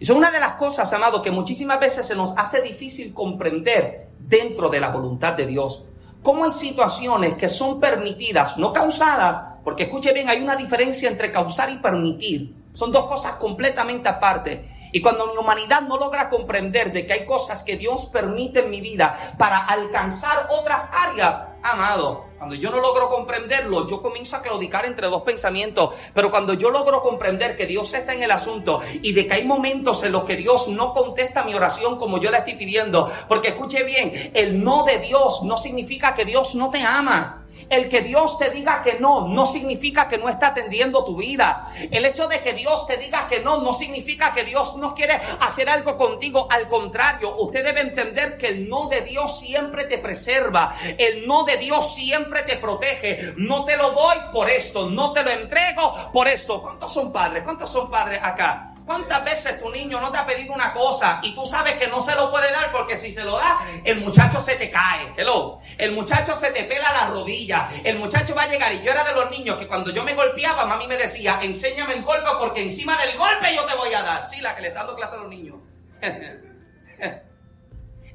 Y 0.00 0.06
son 0.06 0.16
una 0.16 0.30
de 0.30 0.40
las 0.40 0.54
cosas, 0.54 0.92
amado, 0.92 1.22
que 1.22 1.30
muchísimas 1.30 1.80
veces 1.80 2.06
se 2.06 2.16
nos 2.16 2.36
hace 2.36 2.60
difícil 2.62 3.14
comprender 3.14 4.08
dentro 4.18 4.68
de 4.68 4.80
la 4.80 4.88
voluntad 4.88 5.34
de 5.34 5.46
Dios. 5.46 5.84
Cómo 6.24 6.46
hay 6.46 6.52
situaciones 6.52 7.34
que 7.34 7.50
son 7.50 7.78
permitidas, 7.78 8.56
no 8.56 8.72
causadas, 8.72 9.58
porque 9.62 9.82
escuche 9.82 10.10
bien, 10.14 10.30
hay 10.30 10.42
una 10.42 10.56
diferencia 10.56 11.06
entre 11.10 11.30
causar 11.30 11.70
y 11.70 11.76
permitir. 11.76 12.54
Son 12.72 12.90
dos 12.90 13.04
cosas 13.04 13.32
completamente 13.32 14.08
aparte. 14.08 14.83
Y 14.94 15.00
cuando 15.00 15.26
mi 15.26 15.36
humanidad 15.36 15.82
no 15.82 15.98
logra 15.98 16.30
comprender 16.30 16.92
de 16.92 17.04
que 17.04 17.14
hay 17.14 17.26
cosas 17.26 17.64
que 17.64 17.76
Dios 17.76 18.06
permite 18.06 18.60
en 18.60 18.70
mi 18.70 18.80
vida 18.80 19.34
para 19.36 19.58
alcanzar 19.58 20.46
otras 20.50 20.88
áreas, 20.92 21.46
amado, 21.64 22.26
cuando 22.38 22.54
yo 22.54 22.70
no 22.70 22.78
logro 22.78 23.10
comprenderlo, 23.10 23.88
yo 23.88 24.00
comienzo 24.00 24.36
a 24.36 24.42
claudicar 24.42 24.86
entre 24.86 25.08
dos 25.08 25.22
pensamientos. 25.22 25.96
Pero 26.14 26.30
cuando 26.30 26.54
yo 26.54 26.70
logro 26.70 27.02
comprender 27.02 27.56
que 27.56 27.66
Dios 27.66 27.92
está 27.92 28.14
en 28.14 28.22
el 28.22 28.30
asunto 28.30 28.82
y 29.02 29.12
de 29.12 29.26
que 29.26 29.34
hay 29.34 29.44
momentos 29.44 30.04
en 30.04 30.12
los 30.12 30.22
que 30.22 30.36
Dios 30.36 30.68
no 30.68 30.94
contesta 30.94 31.42
mi 31.42 31.56
oración 31.56 31.98
como 31.98 32.20
yo 32.20 32.30
la 32.30 32.38
estoy 32.38 32.54
pidiendo, 32.54 33.10
porque 33.26 33.48
escuche 33.48 33.82
bien, 33.82 34.30
el 34.32 34.62
no 34.62 34.84
de 34.84 35.00
Dios 35.00 35.42
no 35.42 35.56
significa 35.56 36.14
que 36.14 36.24
Dios 36.24 36.54
no 36.54 36.70
te 36.70 36.84
ama. 36.84 37.43
El 37.68 37.88
que 37.88 38.02
Dios 38.02 38.38
te 38.38 38.50
diga 38.50 38.82
que 38.82 38.98
no, 39.00 39.28
no 39.28 39.46
significa 39.46 40.08
que 40.08 40.18
no 40.18 40.28
está 40.28 40.48
atendiendo 40.48 41.04
tu 41.04 41.16
vida. 41.16 41.66
El 41.90 42.04
hecho 42.04 42.28
de 42.28 42.42
que 42.42 42.52
Dios 42.52 42.86
te 42.86 42.96
diga 42.96 43.26
que 43.28 43.40
no, 43.40 43.60
no 43.60 43.74
significa 43.74 44.32
que 44.34 44.44
Dios 44.44 44.76
no 44.76 44.94
quiere 44.94 45.20
hacer 45.40 45.68
algo 45.68 45.96
contigo. 45.96 46.46
Al 46.50 46.68
contrario, 46.68 47.36
usted 47.38 47.64
debe 47.64 47.80
entender 47.80 48.36
que 48.36 48.48
el 48.48 48.68
no 48.68 48.88
de 48.88 49.02
Dios 49.02 49.38
siempre 49.38 49.84
te 49.84 49.98
preserva. 49.98 50.74
El 50.98 51.26
no 51.26 51.44
de 51.44 51.56
Dios 51.56 51.94
siempre 51.94 52.42
te 52.42 52.56
protege. 52.56 53.34
No 53.36 53.64
te 53.64 53.76
lo 53.76 53.90
doy 53.90 54.18
por 54.32 54.50
esto, 54.50 54.88
no 54.90 55.12
te 55.12 55.22
lo 55.22 55.30
entrego 55.30 56.10
por 56.12 56.28
esto. 56.28 56.60
¿Cuántos 56.60 56.92
son 56.92 57.12
padres? 57.12 57.42
¿Cuántos 57.42 57.70
son 57.70 57.90
padres 57.90 58.20
acá? 58.22 58.73
¿Cuántas 58.86 59.24
veces 59.24 59.60
tu 59.60 59.70
niño 59.70 60.00
no 60.00 60.12
te 60.12 60.18
ha 60.18 60.26
pedido 60.26 60.52
una 60.52 60.74
cosa 60.74 61.20
y 61.22 61.34
tú 61.34 61.46
sabes 61.46 61.76
que 61.76 61.88
no 61.88 62.00
se 62.00 62.14
lo 62.14 62.30
puede 62.30 62.52
dar 62.52 62.70
porque 62.70 62.96
si 62.96 63.12
se 63.12 63.24
lo 63.24 63.38
da, 63.38 63.60
el 63.82 64.00
muchacho 64.00 64.40
se 64.40 64.56
te 64.56 64.70
cae? 64.70 65.14
Hello. 65.16 65.60
El 65.78 65.92
muchacho 65.92 66.36
se 66.36 66.50
te 66.50 66.64
pela 66.64 66.92
la 66.92 67.06
rodilla. 67.06 67.70
El 67.82 67.98
muchacho 67.98 68.34
va 68.34 68.42
a 68.42 68.48
llegar 68.48 68.72
y 68.72 68.82
yo 68.82 68.92
era 68.92 69.04
de 69.04 69.14
los 69.14 69.30
niños 69.30 69.56
que 69.58 69.66
cuando 69.66 69.90
yo 69.90 70.04
me 70.04 70.14
golpeaba, 70.14 70.66
mami 70.66 70.86
me 70.86 70.98
decía, 70.98 71.38
enséñame 71.42 71.94
el 71.94 72.02
golpe 72.02 72.28
porque 72.38 72.62
encima 72.62 72.96
del 72.98 73.16
golpe 73.16 73.54
yo 73.54 73.64
te 73.64 73.74
voy 73.74 73.94
a 73.94 74.02
dar. 74.02 74.28
Sí, 74.28 74.40
la 74.40 74.54
que 74.54 74.62
le 74.62 74.68
está 74.68 74.80
dando 74.80 74.96
clase 74.96 75.16
a 75.16 75.18
los 75.18 75.28
niños. 75.28 75.56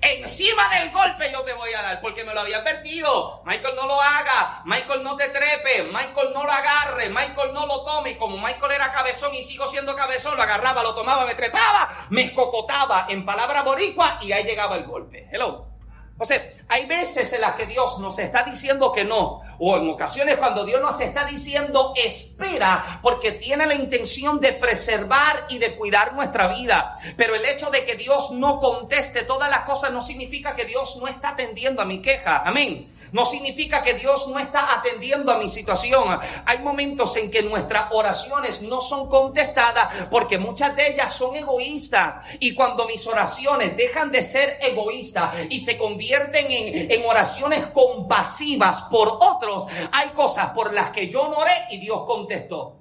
Encima 0.01 0.69
del 0.69 0.91
golpe 0.91 1.29
yo 1.31 1.41
te 1.43 1.53
voy 1.53 1.73
a 1.73 1.81
dar, 1.81 2.01
porque 2.01 2.23
me 2.23 2.33
lo 2.33 2.41
había 2.41 2.59
advertido. 2.59 3.41
Michael 3.45 3.75
no 3.75 3.85
lo 3.85 4.01
haga, 4.01 4.61
Michael 4.65 5.03
no 5.03 5.17
te 5.17 5.27
trepe, 5.29 5.83
Michael 5.83 6.31
no 6.33 6.43
lo 6.45 6.51
agarre, 6.51 7.09
Michael 7.09 7.53
no 7.53 7.65
lo 7.65 7.83
tome. 7.83 8.11
Y 8.11 8.17
como 8.17 8.37
Michael 8.37 8.71
era 8.71 8.91
cabezón 8.91 9.33
y 9.33 9.43
sigo 9.43 9.67
siendo 9.67 9.95
cabezón, 9.95 10.37
lo 10.37 10.43
agarraba, 10.43 10.83
lo 10.83 10.95
tomaba, 10.95 11.25
me 11.25 11.35
trepaba, 11.35 12.07
me 12.09 12.23
escocotaba 12.23 13.07
en 13.09 13.25
palabra 13.25 13.61
boricua 13.63 14.19
y 14.21 14.31
ahí 14.31 14.45
llegaba 14.45 14.77
el 14.77 14.85
golpe. 14.85 15.27
Hello. 15.31 15.67
O 16.21 16.25
sea, 16.25 16.49
hay 16.67 16.85
veces 16.85 17.31
en 17.31 17.41
las 17.41 17.55
que 17.55 17.65
Dios 17.65 17.97
nos 17.99 18.19
está 18.19 18.43
diciendo 18.43 18.91
que 18.91 19.05
no, 19.05 19.41
o 19.57 19.77
en 19.77 19.89
ocasiones 19.89 20.37
cuando 20.37 20.65
Dios 20.65 20.81
nos 20.81 20.99
está 20.99 21.23
diciendo 21.23 21.93
espera, 21.95 22.99
porque 23.01 23.31
tiene 23.31 23.65
la 23.65 23.73
intención 23.73 24.41
de 24.41 24.51
preservar 24.51 25.45
y 25.49 25.59
de 25.59 25.75
cuidar 25.75 26.13
nuestra 26.13 26.49
vida. 26.49 26.97
Pero 27.15 27.35
el 27.35 27.45
hecho 27.45 27.71
de 27.71 27.85
que 27.85 27.95
Dios 27.95 28.31
no 28.31 28.59
conteste 28.59 29.23
todas 29.23 29.49
las 29.49 29.61
cosas 29.61 29.93
no 29.93 30.01
significa 30.01 30.57
que 30.57 30.65
Dios 30.65 30.97
no 30.97 31.07
está 31.07 31.29
atendiendo 31.29 31.81
a 31.81 31.85
mi 31.85 32.01
queja. 32.01 32.43
Amén. 32.45 32.98
No 33.11 33.25
significa 33.25 33.83
que 33.83 33.95
Dios 33.95 34.27
no 34.27 34.39
está 34.39 34.77
atendiendo 34.77 35.31
a 35.31 35.37
mi 35.37 35.49
situación. 35.49 36.19
Hay 36.45 36.59
momentos 36.59 37.15
en 37.17 37.31
que 37.31 37.41
nuestras 37.41 37.91
oraciones 37.91 38.61
no 38.61 38.81
son 38.81 39.09
contestadas 39.09 40.07
porque 40.09 40.37
muchas 40.37 40.75
de 40.75 40.91
ellas 40.91 41.13
son 41.13 41.35
egoístas. 41.35 42.25
Y 42.39 42.53
cuando 42.53 42.85
mis 42.85 43.05
oraciones 43.07 43.75
dejan 43.75 44.11
de 44.11 44.23
ser 44.23 44.57
egoístas 44.61 45.35
y 45.49 45.61
se 45.61 45.77
convierten 45.77 46.47
en, 46.49 46.99
oraciones 47.09 47.67
compasivas 47.67 48.83
por 48.83 49.17
otros, 49.21 49.65
hay 49.91 50.09
cosas 50.09 50.49
por 50.51 50.73
las 50.73 50.91
que 50.91 51.09
yo 51.09 51.27
no 51.29 51.37
oré 51.37 51.51
y 51.71 51.79
Dios 51.79 52.03
contestó. 52.05 52.77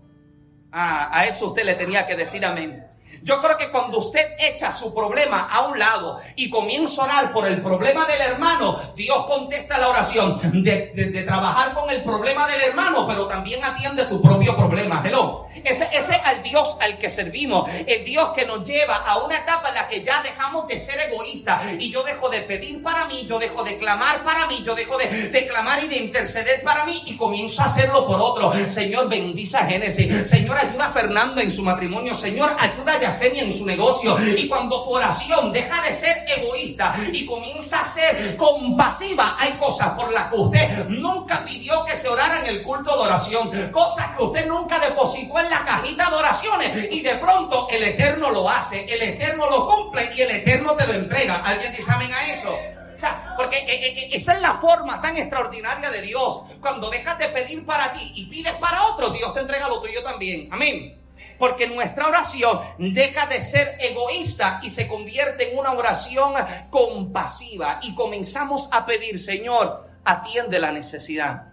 Ah, 0.70 1.08
a 1.10 1.26
eso 1.26 1.46
usted 1.46 1.64
le 1.64 1.74
tenía 1.74 2.06
que 2.06 2.16
decir 2.16 2.44
amén. 2.44 2.86
Yo 3.22 3.40
creo 3.40 3.56
que 3.56 3.70
cuando 3.70 3.98
usted 3.98 4.34
echa 4.38 4.70
su 4.72 4.94
problema 4.94 5.48
a 5.50 5.66
un 5.66 5.78
lado 5.78 6.20
y 6.36 6.48
comienza 6.48 7.02
a 7.02 7.04
orar 7.04 7.32
por 7.32 7.46
el 7.46 7.60
problema 7.62 8.06
del 8.06 8.20
hermano, 8.20 8.92
Dios 8.94 9.24
contesta 9.26 9.78
la 9.78 9.88
oración 9.88 10.38
de, 10.62 11.24
trabajar 11.26 11.74
con 11.74 11.90
el 11.90 12.02
problema 12.02 12.46
del 12.46 12.60
hermano, 12.62 13.06
pero 13.06 13.26
también 13.26 13.64
atiende 13.64 14.04
tu 14.04 14.20
propio 14.22 14.56
problema. 14.56 15.02
Hello. 15.04 15.46
Ese, 15.64 15.88
es 15.92 16.08
el 16.08 16.42
Dios 16.42 16.76
al 16.80 16.98
que 16.98 17.10
servimos, 17.10 17.68
el 17.86 18.04
Dios 18.04 18.30
que 18.30 18.46
nos 18.46 18.66
lleva 18.66 18.96
a 18.96 19.18
una 19.18 19.38
etapa 19.38 19.68
en 19.68 19.74
la 19.74 19.88
que 19.88 20.02
ya 20.02 20.22
dejamos 20.22 20.68
de 20.68 20.78
ser 20.78 21.00
egoístas 21.00 21.62
y 21.78 21.90
yo 21.90 22.02
dejo 22.04 22.28
de 22.28 22.42
pedir 22.42 22.82
para 22.82 23.06
mí, 23.06 23.26
yo 23.26 23.38
dejo 23.38 23.64
de 23.64 23.76
clamar 23.78 24.22
para 24.22 24.46
mí, 24.46 24.62
yo 24.64 24.74
dejo 24.74 24.96
de, 24.96 25.08
de 25.08 25.46
clamar 25.46 25.82
y 25.82 25.88
de 25.88 25.96
interceder 25.96 26.62
para 26.62 26.84
mí 26.84 27.02
y 27.06 27.16
comienzo 27.16 27.62
a 27.62 27.66
hacerlo 27.66 28.06
por 28.06 28.20
otro. 28.20 28.52
Señor, 28.68 29.08
bendice 29.08 29.56
a 29.56 29.66
Génesis. 29.66 30.28
Señor, 30.28 30.56
ayuda 30.56 30.86
a 30.86 30.92
Fernando 30.92 31.40
en 31.40 31.50
su 31.50 31.62
matrimonio. 31.62 32.14
Señor, 32.14 32.54
ayuda 32.58 32.94
a 32.94 32.98
Yasenia 33.10 33.42
en 33.42 33.52
su 33.52 33.64
negocio. 33.64 34.16
Y 34.36 34.46
cuando 34.48 34.84
tu 34.84 34.90
oración 34.90 35.52
deja 35.52 35.82
de 35.82 35.92
ser 35.92 36.24
egoísta 36.26 36.94
y 37.12 37.24
comienza 37.24 37.80
a 37.80 37.84
ser 37.84 38.36
compasiva, 38.36 39.36
hay 39.38 39.52
cosas 39.52 39.90
por 39.90 40.12
las 40.12 40.28
que 40.30 40.36
usted 40.36 40.88
nunca 40.88 41.44
pidió 41.44 41.84
que 41.84 41.96
se 41.96 42.08
orara 42.08 42.40
en 42.40 42.46
el 42.46 42.62
culto 42.62 42.94
de 42.94 43.02
oración. 43.02 43.70
Cosas 43.70 44.16
que 44.16 44.22
usted 44.22 44.46
nunca 44.46 44.78
depositó 44.78 45.38
en 45.40 45.50
la 45.50 45.64
cajita 45.64 46.10
de 46.10 46.16
oraciones 46.16 46.88
y 46.90 47.00
de 47.00 47.14
pronto 47.16 47.68
el 47.70 47.82
Eterno 47.82 48.30
lo 48.30 48.48
hace, 48.48 48.84
el 48.92 49.02
Eterno 49.02 49.48
lo 49.50 49.66
cumple 49.66 50.10
y 50.14 50.20
el 50.20 50.30
Eterno 50.30 50.74
te 50.74 50.86
lo 50.86 50.94
entrega. 50.94 51.36
¿Alguien 51.44 51.74
dice 51.74 51.92
amén 51.92 52.12
a 52.12 52.32
eso? 52.32 52.56
O 52.98 53.00
sea, 53.00 53.34
porque 53.36 53.58
eh, 53.58 53.66
eh, 53.68 53.94
eh, 53.96 54.08
esa 54.12 54.34
es 54.34 54.42
la 54.42 54.54
forma 54.54 55.00
tan 55.00 55.16
extraordinaria 55.16 55.88
de 55.88 56.02
Dios. 56.02 56.42
Cuando 56.60 56.90
dejas 56.90 57.16
de 57.16 57.28
pedir 57.28 57.64
para 57.64 57.92
ti 57.92 58.10
y 58.16 58.26
pides 58.26 58.54
para 58.54 58.86
otro, 58.86 59.10
Dios 59.10 59.32
te 59.32 59.38
entrega 59.40 59.68
lo 59.68 59.80
tuyo 59.80 60.02
también. 60.02 60.48
Amén. 60.50 60.98
Porque 61.38 61.68
nuestra 61.68 62.08
oración 62.08 62.60
deja 62.78 63.26
de 63.26 63.40
ser 63.40 63.76
egoísta 63.80 64.60
y 64.62 64.70
se 64.70 64.88
convierte 64.88 65.50
en 65.50 65.58
una 65.58 65.72
oración 65.72 66.34
compasiva. 66.70 67.78
Y 67.82 67.94
comenzamos 67.94 68.68
a 68.72 68.84
pedir, 68.84 69.18
Señor, 69.20 69.88
atiende 70.04 70.58
la 70.58 70.72
necesidad. 70.72 71.52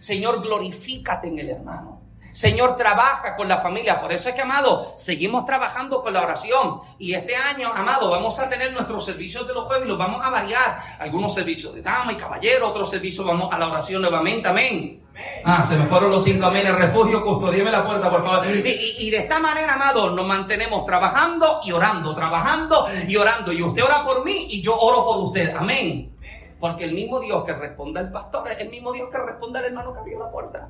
Señor, 0.00 0.42
glorifícate 0.42 1.28
en 1.28 1.38
el 1.38 1.50
hermano. 1.50 2.03
Señor, 2.34 2.76
trabaja 2.76 3.36
con 3.36 3.46
la 3.46 3.58
familia. 3.58 4.00
Por 4.00 4.12
eso 4.12 4.28
es 4.28 4.34
que, 4.34 4.42
amado, 4.42 4.92
seguimos 4.96 5.44
trabajando 5.44 6.02
con 6.02 6.12
la 6.12 6.22
oración. 6.22 6.80
Y 6.98 7.14
este 7.14 7.36
año, 7.36 7.70
amado, 7.72 8.10
vamos 8.10 8.40
a 8.40 8.48
tener 8.48 8.72
nuestros 8.72 9.04
servicios 9.04 9.46
de 9.46 9.54
los 9.54 9.66
jueves 9.66 9.86
y 9.86 9.88
los 9.88 9.96
vamos 9.96 10.20
a 10.20 10.30
variar. 10.30 10.80
Algunos 10.98 11.32
servicios 11.32 11.72
de 11.76 11.82
dama 11.82 12.12
y 12.12 12.16
caballero, 12.16 12.68
otros 12.68 12.90
servicios 12.90 13.24
vamos 13.24 13.52
a 13.52 13.58
la 13.58 13.68
oración 13.68 14.02
nuevamente. 14.02 14.48
Amén. 14.48 15.00
Ah, 15.44 15.62
se 15.62 15.76
me 15.76 15.86
fueron 15.86 16.10
los 16.10 16.24
cinco 16.24 16.46
amén. 16.46 16.66
El 16.66 16.74
refugio, 16.74 17.24
custodieme 17.24 17.70
la 17.70 17.86
puerta, 17.86 18.10
por 18.10 18.24
favor. 18.24 18.44
Y, 18.48 19.06
y, 19.06 19.10
de 19.10 19.18
esta 19.18 19.38
manera, 19.38 19.74
amado, 19.74 20.10
nos 20.10 20.26
mantenemos 20.26 20.84
trabajando 20.84 21.60
y 21.62 21.70
orando, 21.70 22.16
trabajando 22.16 22.88
y 23.06 23.14
orando. 23.14 23.52
Y 23.52 23.62
usted 23.62 23.84
ora 23.84 24.04
por 24.04 24.24
mí 24.24 24.48
y 24.50 24.60
yo 24.60 24.76
oro 24.76 25.04
por 25.04 25.18
usted. 25.18 25.54
Amén. 25.54 26.12
Porque 26.58 26.82
el 26.82 26.94
mismo 26.94 27.20
Dios 27.20 27.44
que 27.44 27.52
responda 27.52 28.00
al 28.00 28.10
pastor 28.10 28.50
es 28.50 28.58
el 28.58 28.70
mismo 28.70 28.92
Dios 28.92 29.08
que 29.08 29.18
responde 29.18 29.60
al 29.60 29.66
hermano 29.66 29.92
que 29.92 30.00
abrió 30.00 30.18
la 30.18 30.32
puerta 30.32 30.68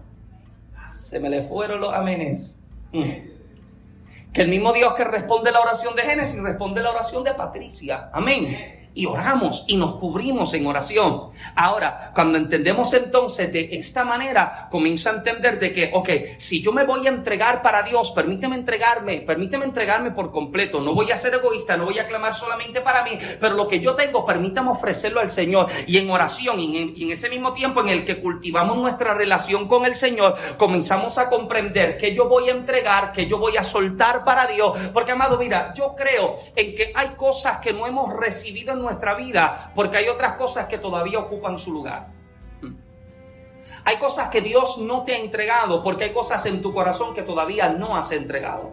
se 0.89 1.21
me 1.21 1.29
le 1.29 1.43
fueron 1.43 1.81
los 1.81 1.93
amenes. 1.93 2.61
Mm. 2.93 4.33
Que 4.33 4.43
el 4.43 4.49
mismo 4.49 4.73
Dios 4.73 4.95
que 4.95 5.05
responde 5.05 5.53
la 5.53 5.61
oración 5.61 5.95
de 5.95 6.03
Génesis 6.03 6.41
responde 6.41 6.83
la 6.83 6.91
oración 6.91 7.23
de 7.23 7.35
Patricia. 7.35 8.11
Amén. 8.13 8.84
Y 8.95 9.07
oramos 9.07 9.65
y 9.67 9.77
nos 9.77 9.97
cubrimos 9.97 10.55
en 10.55 10.67
oración. 10.67 11.31
Ahora, 11.57 12.13
cuando 12.15 12.39
entendemos 12.39 12.93
entonces 12.95 13.53
de 13.53 13.69
esta 13.73 14.05
manera, 14.05 14.69
comienzo 14.71 15.11
a 15.11 15.15
entender 15.15 15.59
de 15.59 15.73
que, 15.73 15.91
ok, 15.93 16.09
si 16.39 16.63
yo 16.63 16.73
me 16.73 16.85
voy 16.85 17.07
a 17.07 17.11
entregar 17.11 17.63
para 17.63 17.83
Dios, 17.83 18.13
permíteme 18.13 18.57
entregarme, 18.57 19.21
permíteme 19.21 19.65
entregarme 19.65 20.13
por 20.13 20.31
completo. 20.31 20.81
No 20.81 20.95
voy 20.95 21.11
a 21.11 21.17
ser 21.17 21.35
egoísta, 21.35 21.77
no 21.77 21.87
voy 21.87 21.99
a 21.99 22.07
clamar 22.07 22.35
solamente 22.35 22.81
para 22.81 23.03
mí, 23.03 23.19
pero 23.41 23.55
lo 23.55 23.67
que 23.67 23.81
yo 23.81 23.95
tengo, 23.95 24.25
permítame 24.25 24.71
ofrecerlo 24.71 25.21
al 25.21 25.31
Señor. 25.31 25.69
Y 25.87 25.99
en 25.99 26.11
oración, 26.11 26.59
y 26.61 26.77
en, 26.77 26.93
y 26.97 27.03
en 27.05 27.11
ese 27.11 27.29
mismo 27.29 27.53
tiempo 27.53 27.81
en 27.81 27.89
el 27.89 28.05
que 28.05 28.21
cultivamos 28.21 28.79
nuestra 28.79 29.15
relación 29.15 29.67
con 29.67 29.85
el 29.87 29.95
Señor, 29.95 30.37
comenzamos 30.57 31.19
a 31.19 31.29
comprender 31.29 31.99
que 31.99 32.15
yo 32.15 32.29
voy 32.29 32.49
a 32.49 32.53
entregar, 32.53 33.13
que 33.13 33.27
yo 33.27 33.39
voy 33.39 33.57
a 33.57 33.65
soltar 33.65 34.25
para 34.25 34.47
Dios. 34.47 34.79
Porque, 34.93 35.13
amado, 35.13 35.39
mira, 35.39 35.75
yo 35.75 35.95
creo 35.97 36.37
en 36.55 36.75
que 36.75 36.93
hay 36.95 37.09
cosas 37.17 37.59
que 37.59 37.73
no 37.73 37.87
hemos 37.87 38.13
recibido 38.15 38.73
en 38.73 38.84
nuestra 38.85 39.15
vida 39.15 39.73
porque 39.75 39.97
hay 39.97 40.09
otras 40.09 40.35
cosas 40.35 40.67
que 40.67 40.79
todavía 40.79 41.19
ocupan 41.19 41.59
su 41.59 41.73
lugar. 41.73 42.09
Hmm. 42.61 42.77
Hay 43.85 43.97
cosas 43.99 44.29
que 44.29 44.41
Dios 44.41 44.79
no 44.79 45.03
te 45.03 45.15
ha 45.15 45.19
entregado 45.19 45.83
porque 45.83 46.05
hay 46.05 46.13
cosas 46.13 46.47
en 46.47 46.63
tu 46.63 46.73
corazón 46.73 47.15
que 47.15 47.23
todavía 47.23 47.71
no 47.71 47.97
has 47.97 48.13
entregado. 48.13 48.73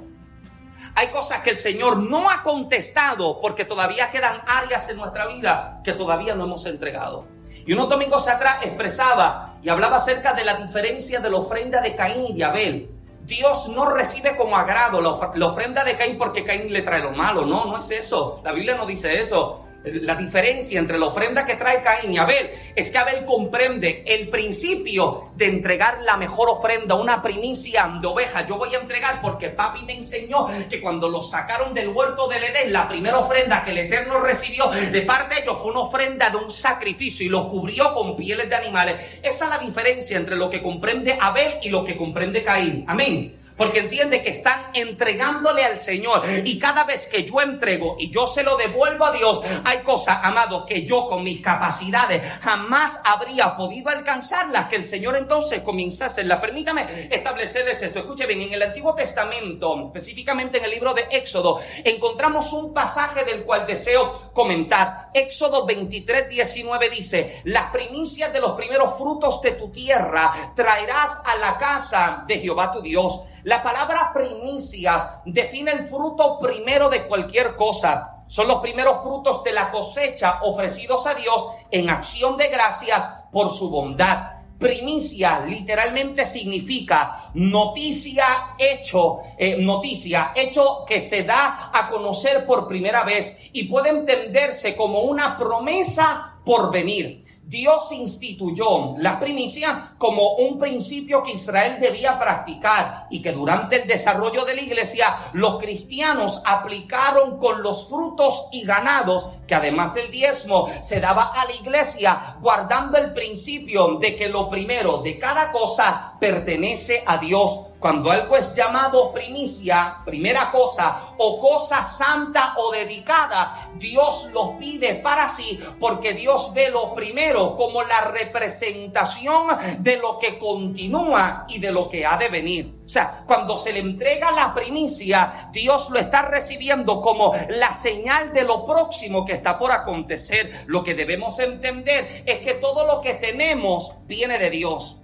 Hay 0.96 1.10
cosas 1.10 1.42
que 1.42 1.52
el 1.52 1.58
Señor 1.58 1.98
no 1.98 2.30
ha 2.30 2.44
contestado 2.44 3.40
porque 3.40 3.66
todavía 3.66 4.12
quedan 4.12 4.42
áreas 4.46 4.90
en 4.90 4.98
nuestra 4.98 5.28
vida 5.28 5.82
que 5.84 5.94
todavía 5.94 6.36
no 6.36 6.44
hemos 6.44 6.66
entregado. 6.66 7.26
Y 7.66 7.74
unos 7.74 7.90
domingos 7.90 8.28
atrás 8.28 8.60
expresaba 8.64 9.56
y 9.62 9.70
hablaba 9.70 9.98
acerca 9.98 10.34
de 10.34 10.44
la 10.44 10.56
diferencia 10.56 11.20
de 11.20 11.30
la 11.30 11.38
ofrenda 11.38 11.82
de 11.82 11.96
Caín 11.96 12.26
y 12.28 12.34
de 12.34 12.44
Abel. 12.44 12.90
Dios 13.24 13.70
no 13.70 13.86
recibe 13.86 14.36
como 14.36 14.58
agrado 14.58 15.00
la, 15.00 15.46
ofrenda 15.46 15.84
de 15.84 15.96
Caín 15.96 16.18
porque 16.18 16.44
Caín 16.44 16.74
le 16.74 16.82
trae 16.82 17.02
lo 17.02 17.12
malo. 17.12 17.46
No, 17.46 17.66
no 17.66 17.78
es 17.78 17.90
eso. 17.92 18.42
La 18.44 18.52
Biblia 18.52 18.76
no 18.76 18.86
dice 18.86 19.22
eso. 19.22 19.64
La 19.84 20.14
diferencia 20.14 20.80
entre 20.80 21.00
la 21.00 21.08
ofrenda 21.08 21.44
que 21.44 21.56
trae 21.56 21.82
Caín 21.82 22.14
y 22.14 22.18
Abel 22.20 22.52
es 22.76 22.92
que 22.92 22.98
Abel 23.00 23.26
comprende 23.26 24.04
el 24.06 24.30
principio 24.30 25.32
de 25.36 25.48
entregar 25.48 26.02
la 26.04 26.18
mejor 26.18 26.50
ofrenda, 26.50 26.94
una 26.94 27.24
primicia 27.24 27.92
de 28.00 28.06
oveja. 28.06 28.46
Yo 28.46 28.58
voy 28.58 28.76
a 28.76 28.80
entregar 28.80 29.22
porque 29.24 29.50
papi 29.50 29.84
me 29.84 29.94
enseñó 29.94 30.48
que 30.70 30.80
cuando 30.80 31.10
lo 31.10 31.24
sacaron 31.24 31.74
del 31.74 31.88
huerto 31.90 32.28
del 32.28 32.44
Edén, 32.44 32.72
la 32.72 32.88
primera 32.88 33.18
ofrenda 33.18 33.64
que 33.64 33.72
el 33.72 33.80
Eterno 33.80 34.20
recibió 34.20 34.68
de 34.68 35.02
parte 35.02 35.36
de 35.36 35.42
ellos 35.42 35.58
fue 35.60 35.72
una 35.72 35.82
ofrenda 35.82 36.30
de 36.30 36.38
un 36.38 36.52
sacrificio 36.52 37.26
y 37.26 37.30
lo 37.30 37.50
cubrió 37.50 37.96
con 37.96 38.16
pieles 38.16 38.50
de 38.50 38.56
animales. 38.56 38.96
Esa 39.24 39.46
es 39.46 39.50
la 39.50 39.58
diferencia 39.58 40.16
entre 40.16 40.36
lo 40.36 40.48
que 40.48 40.62
comprende 40.62 41.18
Abel 41.20 41.56
y 41.64 41.70
lo 41.70 41.84
que 41.84 41.98
comprende 41.98 42.44
Caín. 42.44 42.86
Amén 42.88 43.41
porque 43.58 43.80
entiende 43.80 44.22
que 44.22 44.32
están 44.32 44.62
entregándole 44.74 45.64
al 45.64 45.80
Señor. 45.80 46.24
Y 46.44 46.58
cada 46.60 46.84
vez 46.84 47.08
que 47.08 47.24
yo 47.26 47.42
entrego 47.42 47.96
y 48.00 48.10
yo 48.10 48.28
se 48.28 48.44
lo 48.44 48.58
devuelvo 48.58 49.06
a 49.06 49.12
Dios, 49.12 49.42
hay 49.64 49.80
cosas, 49.80 50.20
amado, 50.24 50.66
que 50.66 50.86
yo 50.86 51.06
con 51.06 51.24
mis 51.24 51.42
capacidades 51.42 52.22
jamás 52.42 53.00
habría 53.04 53.56
podido 53.56 53.90
alcanzarlas, 53.90 54.68
que 54.68 54.78
el 54.78 54.86
Señor 54.86 55.16
entonces 55.16 55.62
comienza 55.62 56.06
a 56.06 56.08
hacerlas. 56.08 56.40
Permítame 56.40 57.08
establecerles 57.12 57.82
esto. 57.82 58.00
Escuche 58.00 58.26
bien, 58.26 58.42
en 58.42 58.54
el 58.54 58.64
Antiguo 58.64 58.96
Testamento, 58.96 59.88
específicamente 59.88 60.58
en 60.58 60.66
el 60.66 60.72
libro 60.72 60.94
de 60.94 61.08
Éxodo, 61.12 61.62
encontramos 61.84 62.52
un 62.54 62.74
pasaje 62.74 63.24
del 63.26 63.44
cual 63.44 63.66
deseo 63.68 64.32
comentar. 64.34 65.10
Éxodo 65.14 65.66
23, 65.66 66.30
19 66.30 66.90
dice, 66.90 67.42
las 67.46 67.72
primicias 67.72 68.34
de 68.34 68.42
los 68.42 68.54
primeros 68.54 68.98
frutos 68.98 69.42
de 69.42 69.52
tu 69.52 69.70
tierra 69.70 70.52
traerás 70.56 71.20
a 71.26 71.36
la 71.38 71.58
casa 71.58 72.24
de 72.28 72.40
Jehová 72.40 72.72
tu 72.72 72.82
Dios 72.82 73.22
la 73.44 73.64
palabra 73.64 74.12
primicias 74.14 75.04
define 75.26 75.72
el 75.72 75.88
fruto 75.88 76.40
primero 76.40 76.90
de 76.90 77.08
cualquier 77.08 77.56
cosa. 77.56 78.24
Son 78.28 78.48
los 78.48 78.60
primeros 78.60 79.02
frutos 79.02 79.44
de 79.44 79.52
la 79.52 79.72
cosecha 79.72 80.40
ofrecidos 80.44 81.08
a 81.08 81.16
Dios 81.16 81.48
en 81.72 81.90
acción 81.90 82.38
de 82.38 82.50
gracias 82.50 83.04
por 83.32 83.52
su 83.52 83.70
bondad. 83.70 84.42
Primicia 84.60 85.40
literalmente 85.40 86.26
significa 86.28 87.32
noticia 87.34 88.56
hecho, 88.60 89.22
eh, 89.36 89.58
noticia 89.58 90.34
hecho 90.36 90.86
que 90.88 91.02
se 91.02 91.24
da 91.24 91.72
a 91.74 91.90
conocer 91.90 92.46
por 92.46 92.68
primera 92.68 93.04
vez 93.04 93.36
y 93.54 93.64
puede 93.64 93.90
entenderse 93.90 94.76
como 94.76 95.00
una 95.00 95.36
promesa 95.36 96.36
por 96.46 96.72
venir. 96.72 97.21
Dios 97.52 97.92
instituyó 97.92 98.96
la 99.00 99.20
primicia 99.20 99.92
como 99.98 100.36
un 100.36 100.58
principio 100.58 101.22
que 101.22 101.34
Israel 101.34 101.82
debía 101.82 102.18
practicar 102.18 103.08
y 103.10 103.22
que 103.22 103.34
durante 103.34 103.82
el 103.82 103.90
desarrollo 103.90 104.46
de 104.46 104.56
la 104.56 104.62
iglesia 104.62 105.18
los 105.34 105.60
cristianos 105.60 106.42
aplicaron 106.46 107.40
con 107.40 107.62
los 107.62 107.90
frutos 107.90 108.46
y 108.54 108.64
ganados 108.64 109.28
que 109.48 109.56
además 109.56 109.98
el 109.98 110.10
diezmo 110.12 110.70
se 110.82 111.02
daba 111.02 111.34
a 111.34 111.44
la 111.44 111.52
iglesia 111.52 112.38
guardando 112.40 112.98
el 112.98 113.14
principio 113.14 113.98
de 114.00 114.16
que 114.16 114.30
lo 114.30 114.50
primero 114.50 115.00
de 115.00 115.20
cada 115.20 115.52
cosa 115.52 116.14
pertenece 116.22 117.04
a 117.06 117.18
Dios 117.18 117.71
cuando 117.82 118.12
algo 118.12 118.38
es 118.38 118.54
llamado 118.54 119.12
primicia, 119.12 119.98
primera 120.06 120.52
cosa, 120.52 121.16
o 121.18 121.40
cosa 121.40 121.84
santa 121.84 122.54
o 122.58 122.72
dedicada, 122.72 123.70
Dios 123.74 124.30
lo 124.32 124.56
pide 124.60 124.96
para 124.96 125.28
sí 125.28 125.60
porque 125.80 126.14
Dios 126.14 126.54
ve 126.54 126.70
lo 126.70 126.94
primero 126.94 127.58
como 127.58 127.82
la 127.82 128.02
representación 128.02 129.48
de 129.80 129.98
lo 129.98 130.20
que 130.20 130.38
continúa 130.38 131.46
y 131.50 131.58
de 131.58 131.72
lo 131.72 131.90
que 131.90 132.06
ha 132.06 132.18
de 132.18 132.30
venir. 132.30 132.82
O 132.86 132.90
sea, 132.90 133.24
cuando 133.26 133.58
se 133.58 133.74
le 133.74 133.80
entrega 133.80 134.32
la 134.32 134.54
primicia, 134.54 135.50
Dios 135.52 135.90
lo 135.90 135.98
está 135.98 136.22
recibiendo 136.22 137.02
como 137.02 137.34
la 137.50 137.74
señal 137.74 138.32
de 138.32 138.44
lo 138.44 138.68
próximo 138.68 139.26
que 139.26 139.34
está 139.34 139.58
por 139.58 139.72
acontecer. 139.72 140.66
Lo 140.68 140.84
que 140.84 140.94
debemos 140.94 141.40
entender 141.40 142.24
es 142.28 142.40
que 142.40 142.54
todo 142.54 142.86
lo 142.86 143.02
que 143.02 143.16
tenemos 143.16 143.94
viene 144.06 144.38
de 144.38 144.52
Dios. 144.52 145.00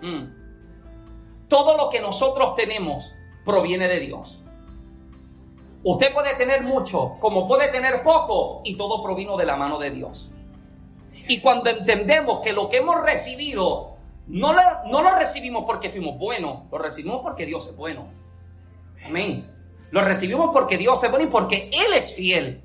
Mm. 0.00 0.41
Todo 1.52 1.76
lo 1.76 1.90
que 1.90 2.00
nosotros 2.00 2.54
tenemos 2.56 3.12
proviene 3.44 3.86
de 3.86 4.00
Dios. 4.00 4.40
Usted 5.84 6.14
puede 6.14 6.34
tener 6.36 6.62
mucho, 6.62 7.12
como 7.20 7.46
puede 7.46 7.68
tener 7.68 8.02
poco, 8.02 8.62
y 8.64 8.76
todo 8.76 9.02
provino 9.02 9.36
de 9.36 9.44
la 9.44 9.56
mano 9.56 9.78
de 9.78 9.90
Dios. 9.90 10.30
Y 11.28 11.40
cuando 11.40 11.68
entendemos 11.68 12.40
que 12.40 12.54
lo 12.54 12.70
que 12.70 12.78
hemos 12.78 13.02
recibido, 13.02 13.96
no 14.28 14.54
lo, 14.54 15.18
recibimos 15.18 15.64
porque 15.66 15.90
fuimos 15.90 16.16
buenos, 16.16 16.60
lo 16.70 16.78
recibimos 16.78 17.20
porque 17.20 17.44
Dios 17.44 17.66
es 17.66 17.76
bueno. 17.76 18.06
Amén. 19.04 19.46
Lo 19.90 20.00
recibimos 20.00 20.54
porque 20.54 20.78
Dios 20.78 21.04
es 21.04 21.10
bueno 21.10 21.26
y 21.26 21.30
porque 21.30 21.68
Él 21.70 21.92
es 21.92 22.14
fiel. 22.14 22.62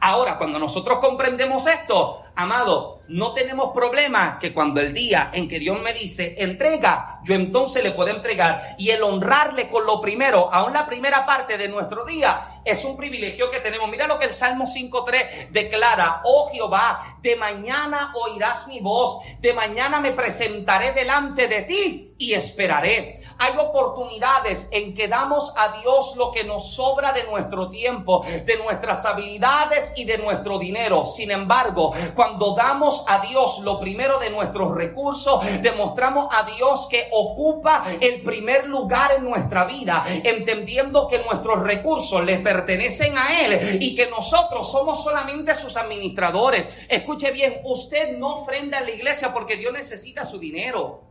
Ahora, 0.00 0.38
cuando 0.38 0.58
nosotros 0.58 0.98
comprendemos 0.98 1.68
esto, 1.68 2.22
amado, 2.38 3.00
no 3.08 3.34
tenemos 3.34 3.72
problema 3.74 4.38
que 4.38 4.54
cuando 4.54 4.80
el 4.80 4.94
día 4.94 5.30
en 5.32 5.48
que 5.48 5.58
Dios 5.58 5.80
me 5.80 5.92
dice 5.92 6.36
entrega, 6.38 7.18
yo 7.24 7.34
entonces 7.34 7.82
le 7.82 7.90
puedo 7.90 8.10
entregar. 8.10 8.76
Y 8.78 8.90
el 8.90 9.02
honrarle 9.02 9.68
con 9.68 9.84
lo 9.84 10.00
primero, 10.00 10.48
aún 10.52 10.72
la 10.72 10.86
primera 10.86 11.26
parte 11.26 11.58
de 11.58 11.68
nuestro 11.68 12.04
día, 12.04 12.60
es 12.64 12.84
un 12.84 12.96
privilegio 12.96 13.50
que 13.50 13.58
tenemos. 13.58 13.90
Mira 13.90 14.06
lo 14.06 14.20
que 14.20 14.26
el 14.26 14.32
Salmo 14.32 14.66
5.3 14.66 15.48
declara. 15.50 16.20
Oh 16.22 16.48
Jehová, 16.52 17.18
de 17.22 17.34
mañana 17.34 18.12
oirás 18.14 18.68
mi 18.68 18.78
voz, 18.78 19.18
de 19.40 19.52
mañana 19.52 19.98
me 19.98 20.12
presentaré 20.12 20.92
delante 20.92 21.48
de 21.48 21.62
ti 21.62 22.14
y 22.18 22.34
esperaré. 22.34 23.24
Hay 23.38 23.56
oportunidades 23.56 24.68
en 24.70 24.94
que 24.94 25.08
damos 25.08 25.52
a 25.56 25.80
Dios 25.80 26.16
lo 26.16 26.32
que 26.32 26.44
nos 26.44 26.72
sobra 26.74 27.12
de 27.12 27.24
nuestro 27.24 27.70
tiempo, 27.70 28.24
de 28.44 28.56
nuestras 28.58 29.04
habilidades 29.04 29.92
y 29.96 30.04
de 30.04 30.18
nuestro 30.18 30.58
dinero. 30.58 31.06
Sin 31.06 31.30
embargo, 31.30 31.94
cuando 32.14 32.54
damos 32.54 33.04
a 33.06 33.20
Dios 33.20 33.60
lo 33.60 33.78
primero 33.78 34.18
de 34.18 34.30
nuestros 34.30 34.74
recursos, 34.74 35.40
demostramos 35.62 36.28
a 36.32 36.42
Dios 36.44 36.88
que 36.90 37.08
ocupa 37.12 37.86
el 38.00 38.22
primer 38.22 38.66
lugar 38.66 39.12
en 39.12 39.24
nuestra 39.24 39.64
vida, 39.64 40.04
entendiendo 40.24 41.06
que 41.08 41.18
nuestros 41.20 41.62
recursos 41.62 42.24
le 42.24 42.38
pertenecen 42.38 43.16
a 43.16 43.40
Él 43.44 43.82
y 43.82 43.94
que 43.94 44.08
nosotros 44.10 44.70
somos 44.70 45.02
solamente 45.02 45.54
sus 45.54 45.76
administradores. 45.76 46.78
Escuche 46.88 47.30
bien, 47.30 47.60
usted 47.64 48.16
no 48.18 48.36
ofrenda 48.36 48.78
en 48.78 48.86
la 48.86 48.92
iglesia 48.92 49.32
porque 49.32 49.56
Dios 49.56 49.72
necesita 49.72 50.24
su 50.24 50.38
dinero. 50.38 51.07